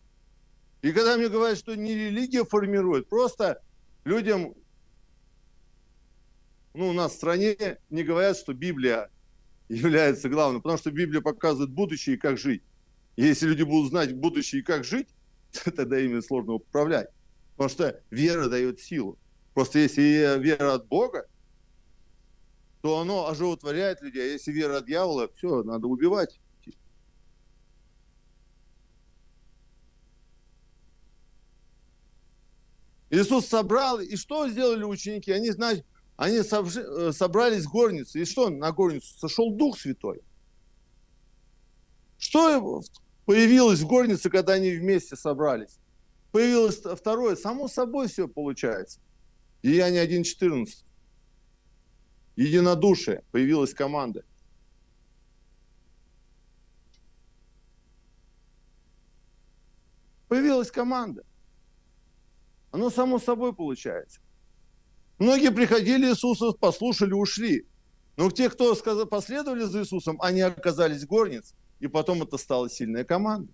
[0.82, 3.62] И когда мне говорят, что не религия формирует, просто
[4.04, 4.56] людям,
[6.74, 9.10] ну, у нас в стране не говорят, что Библия
[9.68, 12.64] является главным, потому что Библия показывает будущее и как жить.
[13.18, 15.10] Если люди будут знать будущее и как жить,
[15.76, 17.10] тогда ими сложно управлять.
[17.52, 19.18] Потому что вера дает силу.
[19.54, 21.28] Просто если вера от Бога,
[22.82, 24.24] то оно оживотворяет людей.
[24.24, 26.40] А если вера от дьявола, все, надо убивать.
[33.10, 35.32] Иисус собрал, и что сделали ученики?
[35.32, 35.86] Они, значит,
[36.22, 38.20] они э, собрались в горницу.
[38.20, 39.18] И что на горницу?
[39.18, 40.22] Сошел Дух Святой.
[42.20, 42.84] Что
[43.26, 45.80] появилось в горнице, когда они вместе собрались?
[46.32, 49.00] Появилось второе, само собой все получается.
[49.64, 50.68] Деяние 1.14.
[52.36, 54.24] Единодушие, появилась команда.
[60.28, 61.24] Появилась команда.
[62.70, 64.22] Оно само собой получается.
[65.22, 67.68] Многие приходили Иисуса, послушали, ушли.
[68.18, 73.54] Но те, кто последовали за Иисусом, они оказались горниц, и потом это стала сильная команда.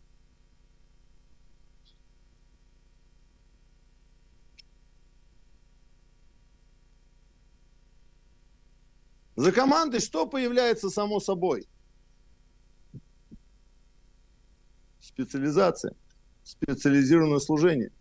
[9.36, 11.68] За командой что появляется само собой?
[15.02, 15.94] Специализация
[16.46, 17.92] специализированное служение.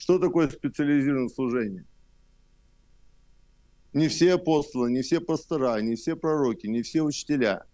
[0.00, 1.84] Что такое специализированное служение?
[3.92, 7.66] Не все апостолы, не все пастора, не все пророки, не все учителя.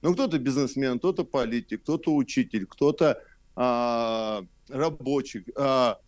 [0.00, 3.22] Ну, кто-то бизнесмен, кто-то политик, кто-то учитель, кто-то
[3.54, 6.00] а, рабочий, а,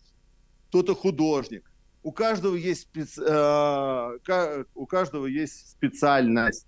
[0.69, 1.71] кто-то художник.
[2.01, 3.23] У каждого есть специ...
[3.29, 4.13] а,
[4.73, 6.65] у каждого есть специальность.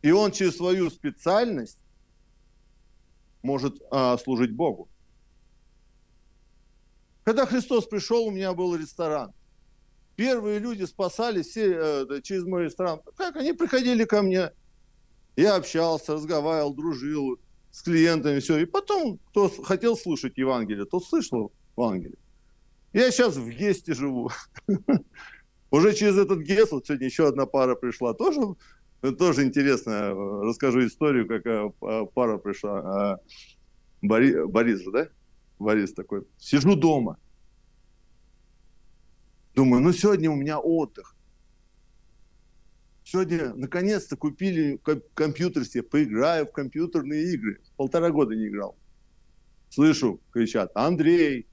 [0.00, 1.78] И он через свою специальность
[3.42, 4.88] может а, служить Богу.
[7.24, 9.32] Когда Христос пришел, у меня был ресторан.
[10.14, 13.00] Первые люди спасались все э, через мой ресторан.
[13.16, 14.52] Как они приходили ко мне,
[15.34, 17.38] я общался, разговаривал, дружил
[17.72, 18.58] с клиентами, все.
[18.58, 22.18] И потом, кто хотел слушать Евангелие, тот слышал Евангелие.
[22.92, 24.30] Я сейчас в Гесте живу.
[25.70, 28.40] Уже через этот Гест, вот сегодня еще одна пара пришла, тоже
[29.18, 30.14] тоже интересно.
[30.44, 33.18] Расскажу историю, как э, пара пришла.
[34.00, 35.08] Борис, Борис же, да?
[35.58, 36.26] Борис такой.
[36.38, 37.18] Сижу дома.
[39.54, 41.14] Думаю, ну сегодня у меня отдых.
[43.04, 44.80] Сегодня наконец-то купили
[45.14, 47.60] компьютер себе, поиграю в компьютерные игры.
[47.76, 48.76] Полтора года не играл.
[49.68, 51.46] Слышу, кричат, Андрей,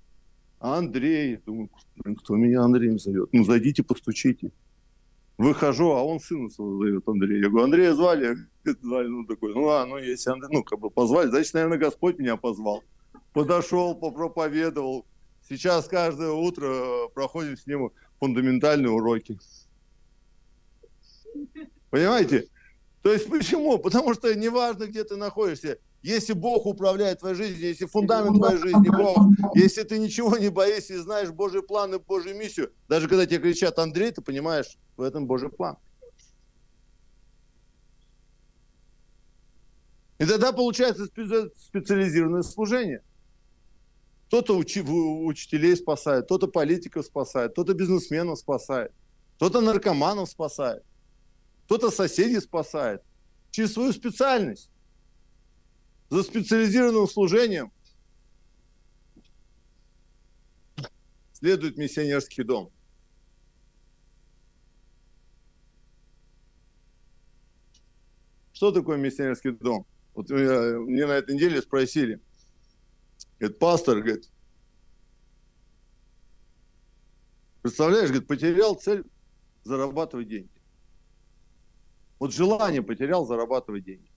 [0.59, 1.37] Андрей.
[1.37, 1.69] Думаю,
[2.17, 3.29] кто меня Андреем зовет?
[3.33, 4.51] Ну, зайдите, постучите.
[5.37, 7.41] Выхожу, а он сына своего зовет Андрей.
[7.41, 8.37] Я говорю, Андрея звали?
[8.81, 12.19] звали, ну такой, ну а, ну если Андрей, ну как бы позвали, значит, наверное, Господь
[12.19, 12.83] меня позвал.
[13.33, 15.05] Подошел, попроповедовал.
[15.47, 19.39] Сейчас каждое утро проходим с ним фундаментальные уроки.
[21.89, 22.47] Понимаете?
[23.01, 23.79] То есть почему?
[23.79, 28.89] Потому что неважно, где ты находишься, если Бог управляет твоей жизнью, если фундамент твоей жизни
[28.89, 29.17] Бог,
[29.55, 33.39] если ты ничего не боишься и знаешь Божий план и Божью миссию, даже когда тебе
[33.39, 35.77] кричат Андрей, ты понимаешь, в этом Божий план.
[40.17, 43.03] И тогда получается специализированное служение.
[44.31, 48.93] Кто-то учи, учителей спасает, кто-то политиков спасает, кто-то бизнесменов спасает,
[49.35, 50.85] кто-то наркоманов спасает,
[51.65, 53.03] кто-то соседей спасает
[53.49, 54.71] через свою специальность
[56.09, 57.73] за специализированным служением
[61.33, 62.71] следует миссионерский дом.
[68.53, 69.85] Что такое миссионерский дом?
[70.13, 72.21] Вот меня, мне на этой неделе спросили.
[73.41, 74.29] Говорит, пастор, говорит,
[77.63, 79.03] представляешь, говорит, потерял цель
[79.63, 80.51] зарабатывать деньги.
[82.19, 84.11] Вот желание потерял зарабатывать деньги.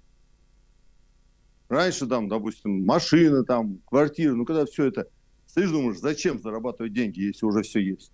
[1.70, 5.08] Раньше там, допустим, машина, там, квартира, ну когда все это,
[5.46, 8.12] стоишь, думаешь, зачем зарабатывать деньги, если уже все есть?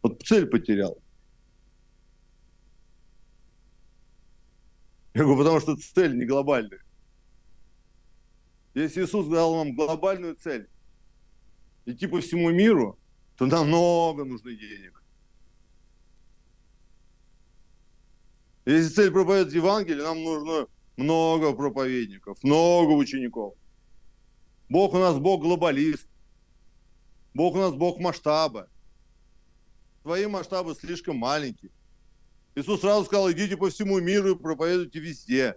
[0.00, 0.96] Вот цель потерял.
[5.12, 6.80] Я говорю, потому что цель не глобальная.
[8.74, 10.68] Если Иисус дал нам глобальную цель,
[11.84, 12.98] идти по всему миру,
[13.36, 15.02] то нам много нужно денег.
[18.64, 23.54] Если цель проповедовать Евангелие, нам нужно много проповедников, много учеников.
[24.68, 26.08] Бог у нас Бог глобалист.
[27.34, 28.68] Бог у нас Бог масштаба.
[30.02, 31.70] Твои масштабы слишком маленькие.
[32.54, 35.56] Иисус сразу сказал, идите по всему миру и проповедуйте везде.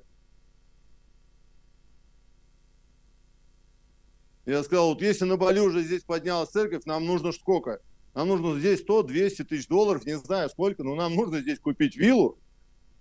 [4.46, 7.80] Я сказал, вот если на Бали уже здесь поднялась церковь, нам нужно сколько?
[8.14, 12.38] Нам нужно здесь 100-200 тысяч долларов, не знаю сколько, но нам нужно здесь купить виллу,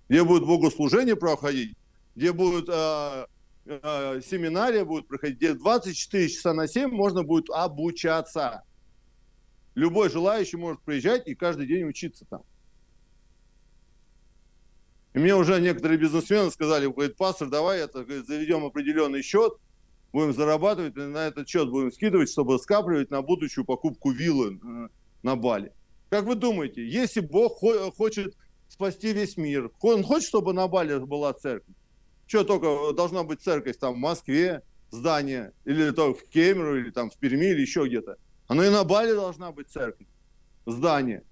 [0.09, 1.76] где будет богослужение проходить,
[2.16, 3.26] где будет э,
[3.66, 8.64] э, семинария будет проходить, где 24 часа на 7 можно будет обучаться.
[9.74, 12.42] Любой желающий может приезжать и каждый день учиться там.
[15.12, 19.59] И мне уже некоторые бизнесмены сказали, говорит, пастор, давай это, говорит, заведем определенный счет,
[20.14, 24.88] будем зарабатывать, и на этот счет будем скидывать, чтобы скапливать на будущую покупку виллы э,
[25.24, 25.72] на Бали.
[26.08, 27.58] Как вы думаете, если Бог
[27.96, 28.36] хочет
[28.68, 31.74] спасти весь мир, он хочет, чтобы на Бали была церковь?
[32.28, 34.62] Что только должна быть церковь там в Москве,
[34.92, 38.16] здание, или то в Кемеру, или там в Перми, или еще где-то.
[38.46, 40.06] Оно и на Бали должна быть церковь,
[40.64, 41.24] здание.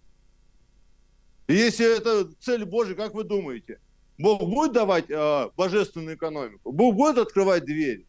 [1.46, 3.78] И если это цель Божья, как вы думаете,
[4.18, 6.72] Бог будет давать э, божественную экономику?
[6.72, 8.08] Бог будет открывать двери?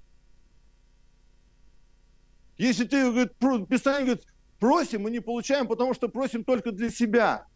[2.58, 4.26] Если ты, говорит, Писание говорит,
[4.60, 7.47] просим, мы не получаем, потому что просим только для себя.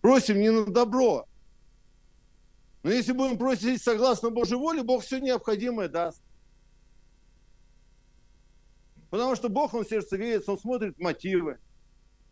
[0.00, 1.26] Просим не на добро.
[2.82, 6.22] Но если будем просить согласно Божьей воле, Бог все необходимое даст.
[9.10, 11.58] Потому что Бог, Он сердцевеец, Он смотрит мотивы.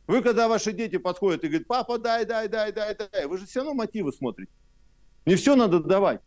[0.08, 3.46] Вы, когда ваши дети подходят и говорят, папа, дай, дай, дай, дай, дай, вы же
[3.46, 4.50] все равно мотивы смотрите.
[5.24, 6.20] Не все надо давать.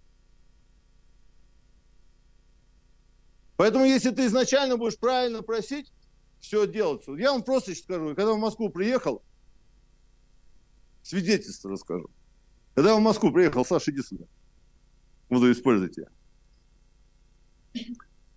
[3.56, 5.91] Поэтому, если ты изначально будешь правильно просить,
[6.39, 7.14] все делается.
[7.14, 9.24] Я вам просто скажу, когда в Москву приехал,
[11.01, 12.10] свидетельство расскажу.
[12.74, 14.26] Когда в Москву приехал, Саша, иди сюда.
[15.30, 16.08] Буду использовать тебя.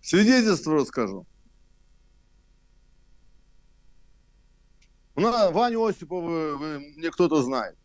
[0.00, 1.26] Свидетельство расскажу.
[5.14, 7.76] У нас Ваню Осипова, мне кто-то знает.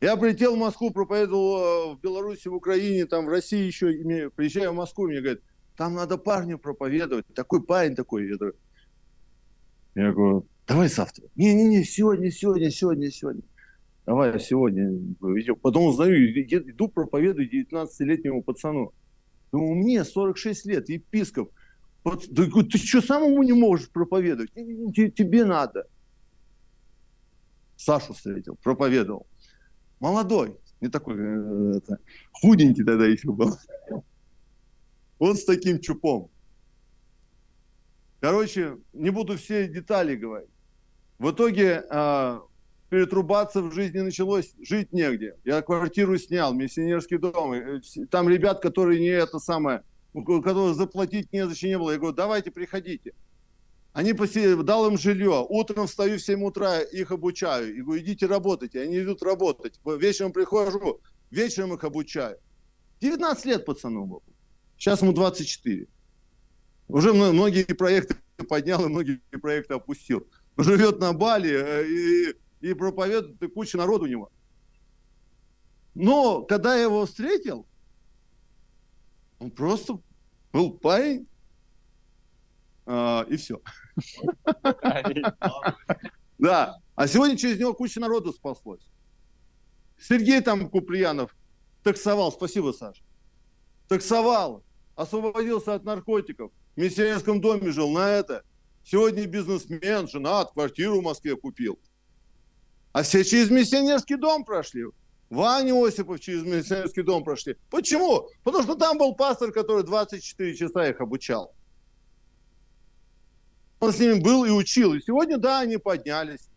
[0.00, 3.88] Я прилетел в Москву, проповедовал э, в Беларуси, в Украине, там в России еще.
[4.30, 5.40] Приезжаю в Москву, мне говорят,
[5.78, 7.24] там надо парню проповедовать.
[7.34, 8.28] Такой парень такой.
[8.28, 8.56] Я, говорю,
[9.94, 11.28] я говорю, давай завтра.
[11.36, 13.42] Не-не-не, сегодня, сегодня, сегодня, сегодня.
[14.04, 14.92] Давай сегодня.
[15.62, 18.92] Потом узнаю, иду проповедую 19-летнему пацану.
[19.52, 21.52] Думаю, мне 46 лет, епископ.
[22.02, 24.52] Ты что, самому не можешь проповедовать?
[24.52, 25.86] Тебе надо.
[27.76, 29.28] Сашу встретил, проповедовал.
[30.00, 31.98] Молодой, не такой, э, это,
[32.32, 33.54] худенький тогда еще был.
[35.18, 36.30] Он с таким чупом.
[38.20, 40.50] Короче, не буду все детали говорить.
[41.18, 42.40] В итоге э,
[42.90, 45.36] перетрубаться в жизни началось, жить негде.
[45.44, 47.52] Я квартиру снял, миссионерский дом.
[47.52, 49.82] Э, там ребят, которые не это самое,
[50.14, 51.92] которых заплатить не зачем не было.
[51.92, 53.14] Я говорю, давайте приходите.
[53.92, 55.44] Они посидели, дал им жилье.
[55.48, 57.74] Утром встаю в 7 утра, их обучаю.
[57.74, 58.80] И говорю, идите работайте.
[58.80, 59.80] Они идут работать.
[59.84, 61.00] Вечером прихожу,
[61.30, 62.38] вечером их обучаю.
[63.00, 64.22] 19 лет пацану было.
[64.78, 65.86] Сейчас ему 24.
[66.88, 68.16] Уже многие проекты
[68.48, 70.26] поднял и многие проекты опустил.
[70.56, 72.34] живет на Бали э, и,
[72.70, 74.30] и проповедует, и куча народу у него.
[75.94, 77.66] Но когда я его встретил,
[79.40, 80.00] он просто
[80.52, 81.26] был парень,
[82.86, 83.60] а, и все.
[86.38, 86.78] Да.
[86.94, 88.88] А сегодня через него куча народу спаслось.
[89.98, 91.34] Сергей там Куприянов
[91.82, 93.02] таксовал, спасибо, Саша,
[93.88, 94.62] таксовал,
[94.98, 98.42] освободился от наркотиков, в миссионерском доме жил на это.
[98.84, 101.78] Сегодня бизнесмен, женат, квартиру в Москве купил.
[102.92, 104.86] А все через миссионерский дом прошли.
[105.30, 107.56] Ваня Осипов через миссионерский дом прошли.
[107.70, 108.28] Почему?
[108.42, 111.54] Потому что там был пастор, который 24 часа их обучал.
[113.78, 114.94] Он с ними был и учил.
[114.94, 116.48] И сегодня, да, они поднялись.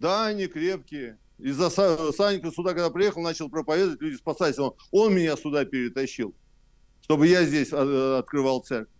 [0.00, 1.18] Да, они крепкие.
[1.38, 4.58] Из-за Санька сюда, когда приехал, начал проповедовать, люди спасались.
[4.58, 6.34] Он, он меня сюда перетащил,
[7.02, 8.92] чтобы я здесь а, открывал церковь.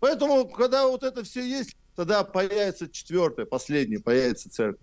[0.00, 4.80] Поэтому, когда вот это все есть, тогда появится четвертое, последнее, появится церковь.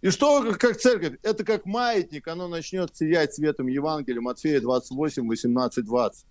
[0.00, 1.18] И что как церковь?
[1.22, 6.26] Это как маятник, оно начнет сиять светом Евангелия, Матфея 28, 18, 20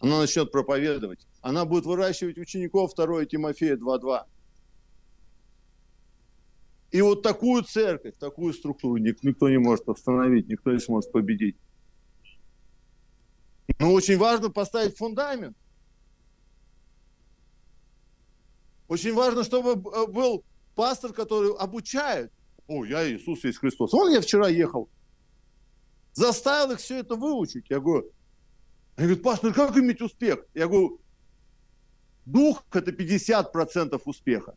[0.00, 1.26] она начнет проповедовать.
[1.40, 4.24] Она будет выращивать учеников 2 Тимофея 2.2.
[6.96, 11.54] И вот такую церковь, такую структуру никто не может остановить, никто не сможет победить.
[13.78, 15.54] Но очень важно поставить фундамент.
[18.88, 20.42] Очень важно, чтобы был
[20.74, 22.32] пастор, который обучает.
[22.66, 23.92] О, я Иисус есть Христос.
[23.92, 24.88] Он я вчера ехал.
[26.14, 27.66] Заставил их все это выучить.
[27.68, 28.10] Я говорю,
[28.96, 30.46] они говорят, пастор, как иметь успех?
[30.54, 30.98] Я говорю,
[32.24, 34.56] дух– это 50% успеха.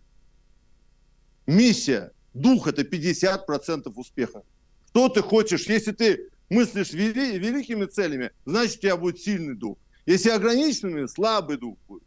[1.45, 4.43] Миссия, дух– это 50% успеха.
[4.88, 5.67] Что ты хочешь?
[5.67, 9.77] Если ты мыслишь вели, великими целями, значит, у тебя будет сильный дух.
[10.05, 12.03] Если ограниченными, слабый дух будет.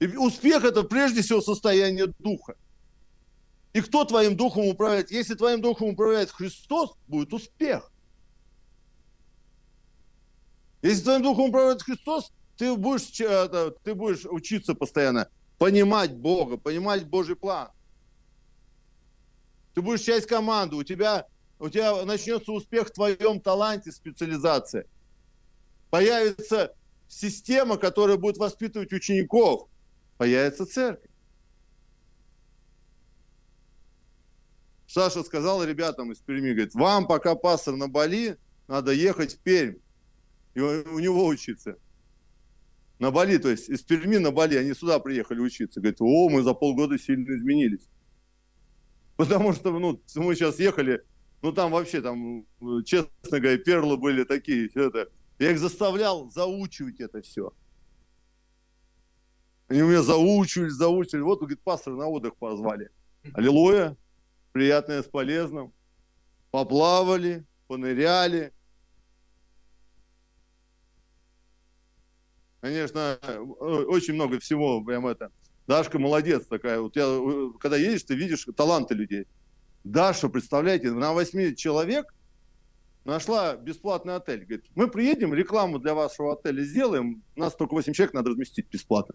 [0.00, 2.54] И успех– это прежде всего состояние духа.
[3.72, 5.10] И кто твоим духом управляет?
[5.10, 7.90] Если твоим духом управляет Христос, будет успех.
[10.82, 13.08] Если твоим духом управляет Христос, ты будешь,
[13.82, 15.28] ты будешь учиться постоянно
[15.58, 17.70] понимать Бога, понимать Божий план.
[19.74, 21.26] Ты будешь часть команды, у тебя,
[21.58, 24.86] у тебя начнется успех в твоем таланте, специализация.
[25.90, 26.74] Появится
[27.08, 29.68] система, которая будет воспитывать учеников.
[30.16, 31.10] Появится церковь.
[34.86, 38.38] Саша сказал ребятам из Перми, говорит, вам пока пастор на Бали,
[38.68, 39.76] надо ехать в Пермь
[40.54, 41.78] и у него учиться.
[42.98, 45.80] На Бали, то есть из Перми на Бали, они сюда приехали учиться.
[45.80, 47.88] Говорит, о, мы за полгода сильно изменились.
[49.16, 51.02] Потому что, ну, мы сейчас ехали,
[51.42, 52.46] ну, там вообще, там,
[52.84, 55.08] честно говоря, перлы были такие, это.
[55.38, 57.52] Я их заставлял заучивать это все.
[59.68, 61.22] Они у меня заучивали, заучивали.
[61.22, 62.90] Вот, говорит, пастор на отдых позвали.
[63.34, 63.96] Аллилуйя.
[64.52, 65.72] Приятное с полезным.
[66.50, 68.52] Поплавали, поныряли.
[72.60, 73.18] Конечно,
[73.50, 75.30] очень много всего прям это.
[75.66, 76.80] Дашка молодец такая.
[76.80, 77.06] Вот я,
[77.60, 79.26] когда едешь, ты видишь таланты людей.
[79.84, 82.06] Даша, представляете, на 8 человек
[83.04, 84.44] нашла бесплатный отель.
[84.44, 89.14] Говорит, мы приедем, рекламу для вашего отеля сделаем, нас только 8 человек надо разместить бесплатно.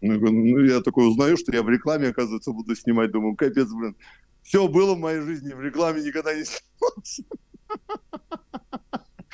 [0.00, 3.10] Ну, ну, я такой узнаю, что я в рекламе, оказывается, буду снимать.
[3.10, 3.96] Думаю, капец, блин.
[4.42, 7.24] Все было в моей жизни, в рекламе никогда не снимался.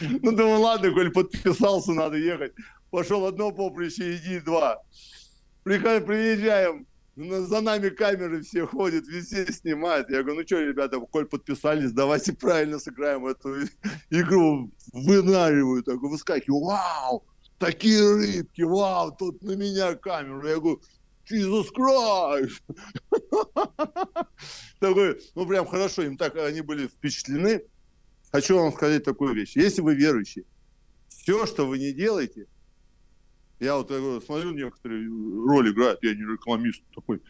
[0.22, 2.53] Ну, думаю, ладно, коль подписался, надо ехать.
[2.90, 4.82] Пошел одно поприще, иди два.
[5.62, 6.86] Приезжаем,
[7.16, 10.11] за нами камеры все ходят, везде снимают.
[10.11, 13.64] Я говорю, ну что, ребята, коль подписались, давайте правильно сыграем эту
[14.11, 14.70] игру.
[14.92, 17.24] Вынариваю, такой, выскакиваю, вау,
[17.59, 20.46] такие рыбки, вау, тут на меня камеру.
[20.46, 20.80] Я говорю,
[21.30, 22.62] Jesus Christ!
[24.80, 27.62] Такой, ну прям хорошо, им так, они были впечатлены.
[28.32, 29.56] Хочу вам сказать такую вещь.
[29.56, 30.46] Если вы верующий,
[31.08, 32.46] все, что вы не делаете,
[33.58, 37.20] я вот я смотрю, некоторые роли играют, я не рекламист такой,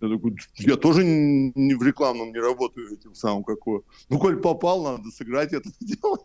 [0.00, 3.82] я такой, я тоже не в рекламном не работаю этим самым, какое.
[4.08, 6.18] Ну, коль попал, надо сыграть это дело.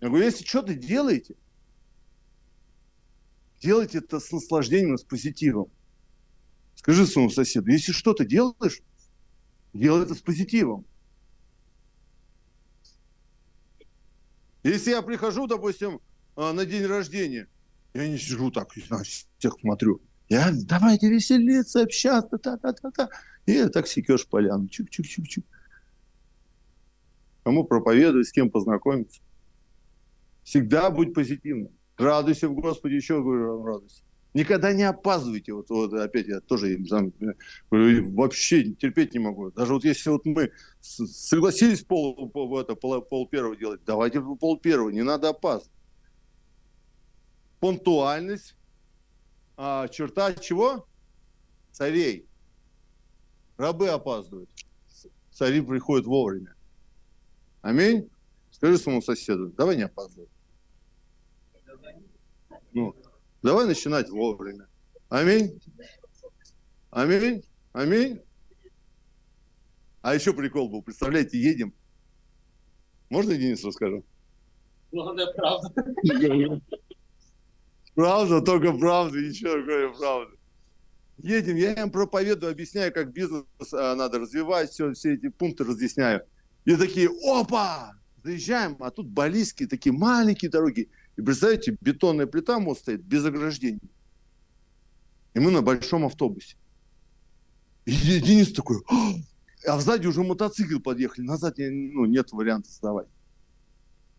[0.00, 1.34] Я говорю, если что-то делаете,
[3.60, 5.70] делайте это с наслаждением, с позитивом.
[6.76, 8.80] Скажи своему соседу, если что-то делаешь,
[9.72, 10.86] делай это с позитивом.
[14.66, 16.00] Если я прихожу, допустим,
[16.34, 17.46] а, на день рождения,
[17.94, 20.00] я не сижу так, на всех смотрю.
[20.28, 23.08] Я, давайте веселиться, общаться, та-та-та-та.
[23.46, 24.66] И так секешь поляну.
[24.66, 25.44] Чук-чук-чук-чук.
[27.44, 29.20] Кому проповедовать, с кем познакомиться.
[30.42, 31.70] Всегда будь позитивным.
[31.96, 34.02] Радуйся в Господе, еще говорю, радуйся.
[34.36, 35.54] Никогда не опаздывайте.
[35.54, 37.10] Вот, вот опять я тоже там,
[37.70, 39.50] вообще терпеть не могу.
[39.50, 44.58] Даже вот если вот мы согласились пол, пол, это, пол, пол первого делать, давайте пол
[44.58, 45.72] первого, не надо опаздывать.
[47.60, 48.54] Пунктуальность,
[49.56, 50.86] а, черта чего?
[51.72, 52.26] Царей.
[53.56, 54.50] Рабы опаздывают.
[55.32, 56.54] Цари приходят вовремя.
[57.62, 58.10] Аминь.
[58.50, 60.28] Скажи своему соседу, давай не опаздывай.
[62.74, 62.94] Ну,
[63.46, 64.66] Давай начинать вовремя.
[65.08, 65.60] Аминь.
[66.90, 67.44] Аминь.
[67.72, 68.20] Аминь.
[70.02, 70.82] А еще прикол был.
[70.82, 71.72] Представляете, едем.
[73.08, 74.04] Можно Денис расскажу?
[74.90, 76.60] Главное, правда.
[77.94, 80.36] Правда, только правда, ничего такое правда.
[81.18, 86.22] Едем, я им проповедую, объясняю, как бизнес а, надо развивать, все, все эти пункты разъясняю.
[86.64, 87.94] И такие, опа,
[88.24, 90.90] заезжаем, а тут балийские такие маленькие дороги.
[91.16, 93.90] И представляете, бетонная плита мост стоит без ограждений.
[95.34, 96.56] И мы на большом автобусе.
[97.84, 98.82] И Денис такой,
[99.66, 103.08] а сзади уже мотоцикл подъехали, назад ну, нет варианта сдавать.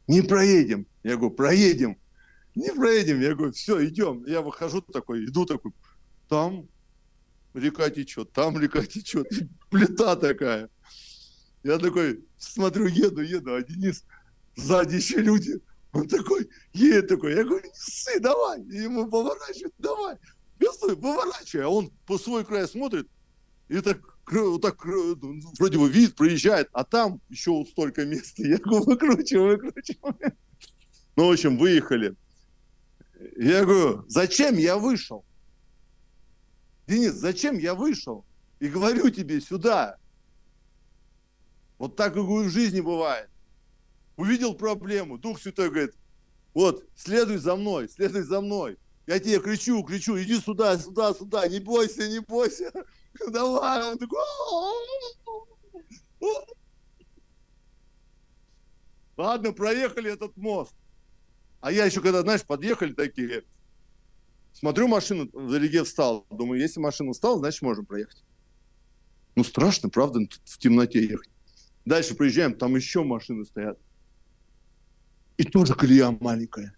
[0.07, 0.87] Не проедем.
[1.03, 1.97] Я говорю, проедем.
[2.55, 3.19] Не проедем.
[3.19, 4.25] Я говорю, все, идем.
[4.25, 5.73] Я выхожу такой, иду такой,
[6.29, 6.67] там
[7.53, 9.31] река течет, там река течет.
[9.33, 10.69] И плита такая.
[11.63, 14.05] Я такой смотрю, еду, еду, а Денис,
[14.55, 15.59] сзади еще люди.
[15.97, 18.61] Он такой, едет такой, я говорю, не давай.
[18.61, 20.15] И ему поворачивает, давай.
[20.59, 21.65] Я стою, поворачивай.
[21.65, 23.07] А он по свой край смотрит,
[23.67, 23.97] и так,
[24.61, 28.43] так вроде бы видит, проезжает, а там еще вот столько места.
[28.43, 30.15] Я говорю, выкручиваю, выкручиваю.
[31.15, 32.15] Ну, в общем, выехали.
[33.35, 35.25] Я говорю, зачем я вышел?
[36.85, 38.23] Денис, зачем я вышел?
[38.59, 39.97] И говорю тебе сюда.
[41.79, 43.29] Вот так, и в жизни бывает
[44.17, 45.95] увидел проблему, Дух Святой говорит,
[46.53, 48.77] вот, следуй за мной, следуй за мной.
[49.05, 52.73] Я тебе кричу, кричу, иди сюда, сюда, сюда, не бойся, не бойся.
[53.29, 54.19] Давай, он такой...
[59.15, 60.75] Ладно, проехали этот мост.
[61.61, 63.43] А я еще когда, знаешь, подъехали такие,
[64.51, 66.25] смотрю, машину вдалеке встал.
[66.29, 68.23] Думаю, если машина встала, значит, можем проехать.
[69.35, 71.29] Ну, страшно, правда, в темноте ехать.
[71.85, 73.79] Дальше приезжаем, там еще машины стоят.
[75.37, 76.75] И тоже колея маленькая.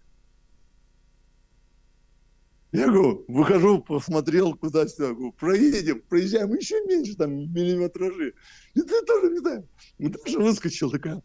[2.72, 8.34] Я говорю, выхожу, посмотрел куда-сюда, говорю, проедем, проезжаем еще меньше, там, миллиметражи.
[8.74, 9.68] И ты тоже, не знаю,
[10.24, 11.20] тоже выскочил такая,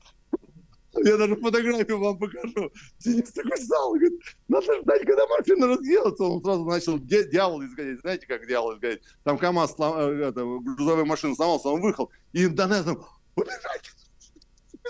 [1.03, 2.71] я даже фотографию вам покажу.
[2.99, 4.13] Денис такой стал, говорит,
[4.47, 6.23] надо ждать, когда машина разъедется.
[6.23, 7.99] Он сразу начал дьявол изгонять.
[7.99, 9.01] Знаете, как дьявол изгонять?
[9.23, 12.11] Там КамАЗ, э, это, грузовая машина сломался, он выехал.
[12.31, 13.05] И Донецком,
[13.35, 13.91] убежайте,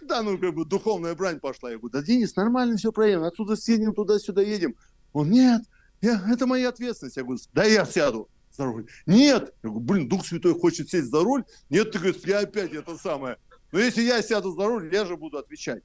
[0.03, 1.71] да, ну, как бы духовная брань пошла.
[1.71, 4.75] Я говорю, да, Денис, нормально все проедем, отсюда съедем, туда-сюда едем.
[5.13, 5.61] Он, нет,
[6.01, 7.17] я, это моя ответственность.
[7.17, 8.87] Я говорю, да я сяду за руль.
[9.05, 9.53] Нет.
[9.63, 11.43] Я говорю, блин, Дух Святой хочет сесть за руль.
[11.69, 13.37] Нет, ты говоришь, я опять это самое.
[13.71, 15.83] Но если я сяду за руль, я же буду отвечать.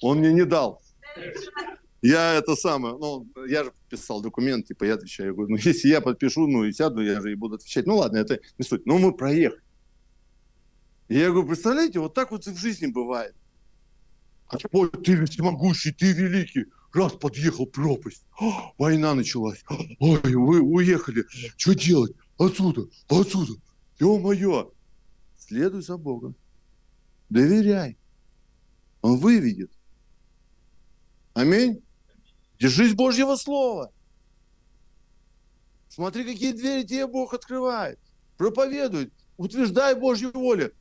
[0.00, 0.82] Он мне не дал.
[2.04, 5.28] Я это самое, ну, я же писал документ, типа, я отвечаю.
[5.28, 7.86] Я говорю, ну, если я подпишу, ну, и сяду, я же и буду отвечать.
[7.86, 8.84] Ну, ладно, это не суть.
[8.84, 9.62] Но мы проехали.
[11.08, 13.34] И я говорю, представляете, вот так вот и в жизни бывает.
[14.72, 16.66] Ой, ты всемогущий, ты великий.
[16.92, 18.26] Раз подъехал пропасть.
[18.38, 19.64] О, война началась.
[19.98, 21.24] Ой, вы уехали.
[21.56, 22.12] Что делать?
[22.36, 23.54] Отсюда, отсюда.
[23.98, 24.72] Ё-моё.
[25.38, 26.36] Следуй за Богом.
[27.30, 27.96] Доверяй.
[29.00, 29.72] Он выведет.
[31.32, 31.83] Аминь.
[32.58, 33.92] Держись Божьего Слова.
[35.88, 37.98] Смотри, какие двери тебе Бог открывает.
[38.36, 40.74] Проповедует, утверждай Божью волю.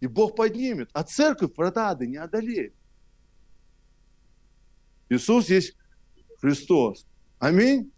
[0.00, 0.90] И Бог поднимет.
[0.92, 2.74] А церковь врата не одолеет.
[5.08, 5.76] Иисус есть
[6.40, 7.06] Христос.
[7.38, 7.92] Аминь.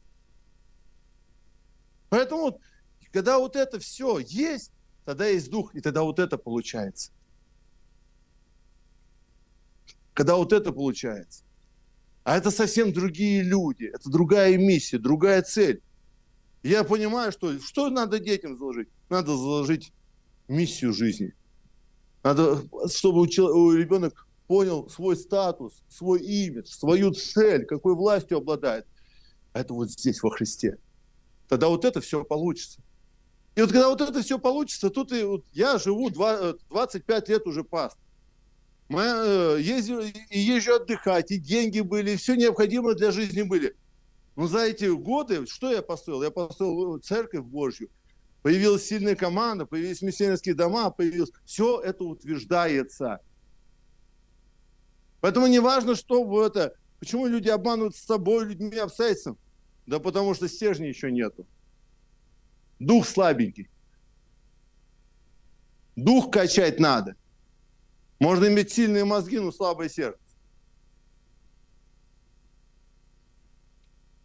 [2.09, 2.61] Поэтому, вот,
[3.13, 4.73] когда вот это все есть,
[5.05, 7.13] тогда есть Дух, и тогда вот это получается.
[10.15, 11.46] Когда вот это получается.
[12.27, 15.81] А это совсем другие люди, это другая миссия, другая цель.
[16.65, 18.89] Я понимаю, что что надо детям заложить?
[19.09, 19.93] Надо заложить
[20.49, 21.35] миссию жизни.
[22.25, 28.87] Надо, чтобы у ребенок понял свой статус, свой имидж, свою цель, какой властью обладает.
[29.53, 30.79] А это вот здесь, во Христе.
[31.49, 32.83] Тогда вот это все получится.
[33.55, 37.63] И вот когда вот это все получится, тут и вот я живу 25 лет уже
[37.63, 37.97] паст.
[38.89, 43.75] Мы э, ездил, и езжу отдыхать, и деньги были, и все необходимое для жизни были.
[44.37, 46.23] Но за эти годы, что я построил?
[46.23, 47.89] Я построил церковь Божью.
[48.43, 51.33] Появилась сильная команда, появились миссионерские дома, появилось...
[51.45, 53.19] Все это утверждается.
[55.21, 56.75] Поэтому не важно, что в это...
[57.01, 59.37] Почему люди обманывают с собой, людьми, обстоятельствами?
[59.87, 61.45] Да потому что стержня еще нету.
[62.79, 63.69] Дух слабенький.
[65.97, 67.17] Дух качать надо–
[68.19, 70.21] можно иметь сильные мозги, но слабое сердце.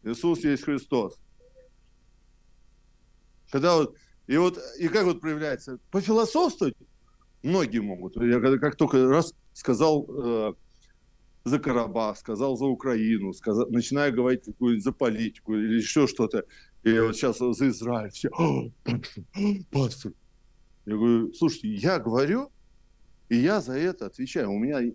[0.03, 1.19] Иисус есть Христос.
[3.51, 3.95] Когда вот,
[4.27, 5.77] и вот, и как вот проявляется?
[5.91, 6.75] Пофилософствовать
[7.43, 8.15] многие могут.
[8.15, 10.53] Я как только раз сказал э,
[11.43, 14.45] за Карабах, сказал за Украину, сказал, начинаю говорить
[14.83, 16.45] за политику или еще что-то,
[16.83, 18.29] и вот сейчас за Израиль, все,
[18.83, 19.23] пастор,
[19.71, 20.13] пастор.
[20.85, 22.51] Я говорю, слушайте, я говорю,
[23.31, 24.51] и я за это отвечаю.
[24.51, 24.93] У меня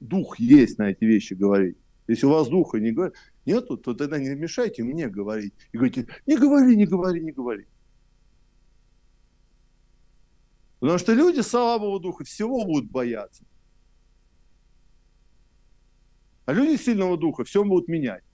[0.00, 1.76] дух есть на эти вещи говорить.
[2.08, 3.14] Если у вас духа не говорит,
[3.46, 5.54] нету, то тогда не мешайте мне говорить.
[5.70, 7.66] И говорите, не говори, не говори, не говори.
[10.80, 13.44] Потому что люди слабого духа всего будут бояться.
[16.46, 18.24] А люди сильного духа все будут менять.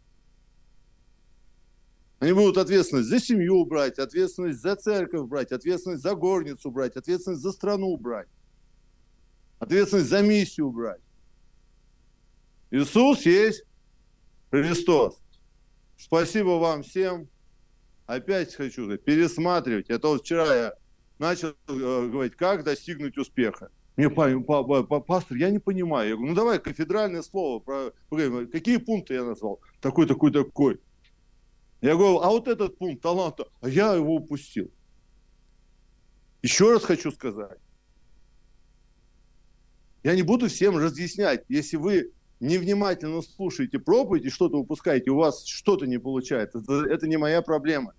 [2.19, 7.43] Они будут ответственность за семью брать, ответственность за церковь брать, ответственность за горницу брать, ответственность
[7.43, 8.29] за страну брать
[9.59, 11.01] ответственность за миссию брать.
[12.71, 13.65] Иисус есть
[14.51, 15.21] Христос.
[15.97, 17.29] Спасибо вам всем.
[18.07, 19.91] Опять хочу пересматривать.
[19.91, 20.75] Это вот вчера я
[21.19, 23.71] начал э, говорить, как достигнуть успеха.
[23.97, 26.09] Мне пастор, я не понимаю.
[26.09, 27.59] Я говорю, ну давай кафедральное слово.
[27.59, 27.93] Про,
[28.47, 29.61] какие пункты я назвал?
[29.81, 30.81] Такой, такой, такой.
[31.81, 34.71] Я говорю, а вот этот пункт таланта, а я его упустил.
[36.43, 37.59] Еще раз хочу сказать.
[40.09, 41.45] Я не буду всем разъяснять.
[41.51, 47.19] Если вы невнимательно слушаете проповедь что-то упускаете, у вас что-то не получается, это, это не
[47.19, 47.93] моя проблема.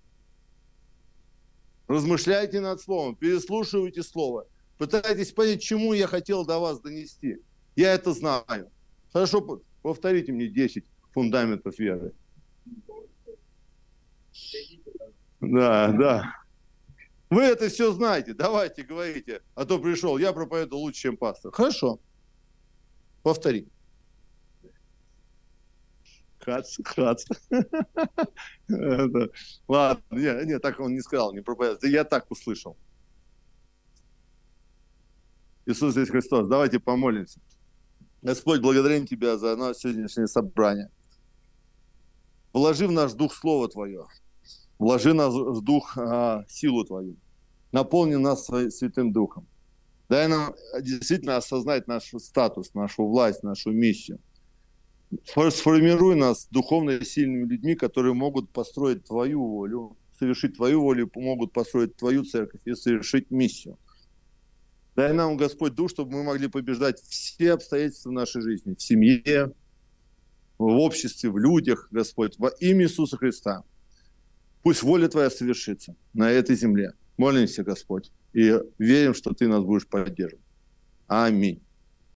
[1.86, 7.36] Размышляйте над словом, переслушивайте слово, пытайтесь понять, чему я хотел до вас донести.
[7.76, 8.72] Я это знаю.
[9.12, 12.12] Хорошо, повторите мне 10 фундаментов веры.
[15.40, 16.39] Да, да.
[17.30, 21.52] Вы это все знаете, давайте говорите, а то пришел, я проповедую лучше, чем пастор.
[21.52, 22.00] Хорошо,
[23.22, 23.68] повтори.
[26.40, 27.24] Хац, хац.
[29.68, 31.92] Ладно, нет, нет, так он не сказал, не проповедовал.
[31.92, 32.76] Я так услышал.
[35.66, 36.48] Иисус здесь Христос.
[36.48, 37.40] Давайте помолимся.
[38.22, 40.90] Господь, благодарим Тебя за наше сегодняшнее собрание.
[42.52, 44.06] Вложи в наш дух Слово Твое.
[44.80, 47.16] Вложи в наш дух а, силу Твою.
[47.70, 49.46] Наполни нас Святым Духом.
[50.08, 54.18] Дай нам действительно осознать наш статус, нашу власть, нашу миссию.
[55.24, 61.96] Сформируй нас духовно сильными людьми, которые могут построить Твою волю, совершить Твою волю, могут построить
[61.96, 63.76] Твою церковь и совершить миссию.
[64.96, 69.52] Дай нам, Господь, дух, чтобы мы могли побеждать все обстоятельства нашей жизни, в семье,
[70.56, 73.62] в обществе, в людях, Господь, во имя Иисуса Христа.
[74.62, 76.92] Пусть воля Твоя совершится на этой земле.
[77.16, 80.44] Молимся, Господь, и верим, что Ты нас будешь поддерживать.
[81.06, 81.62] Аминь.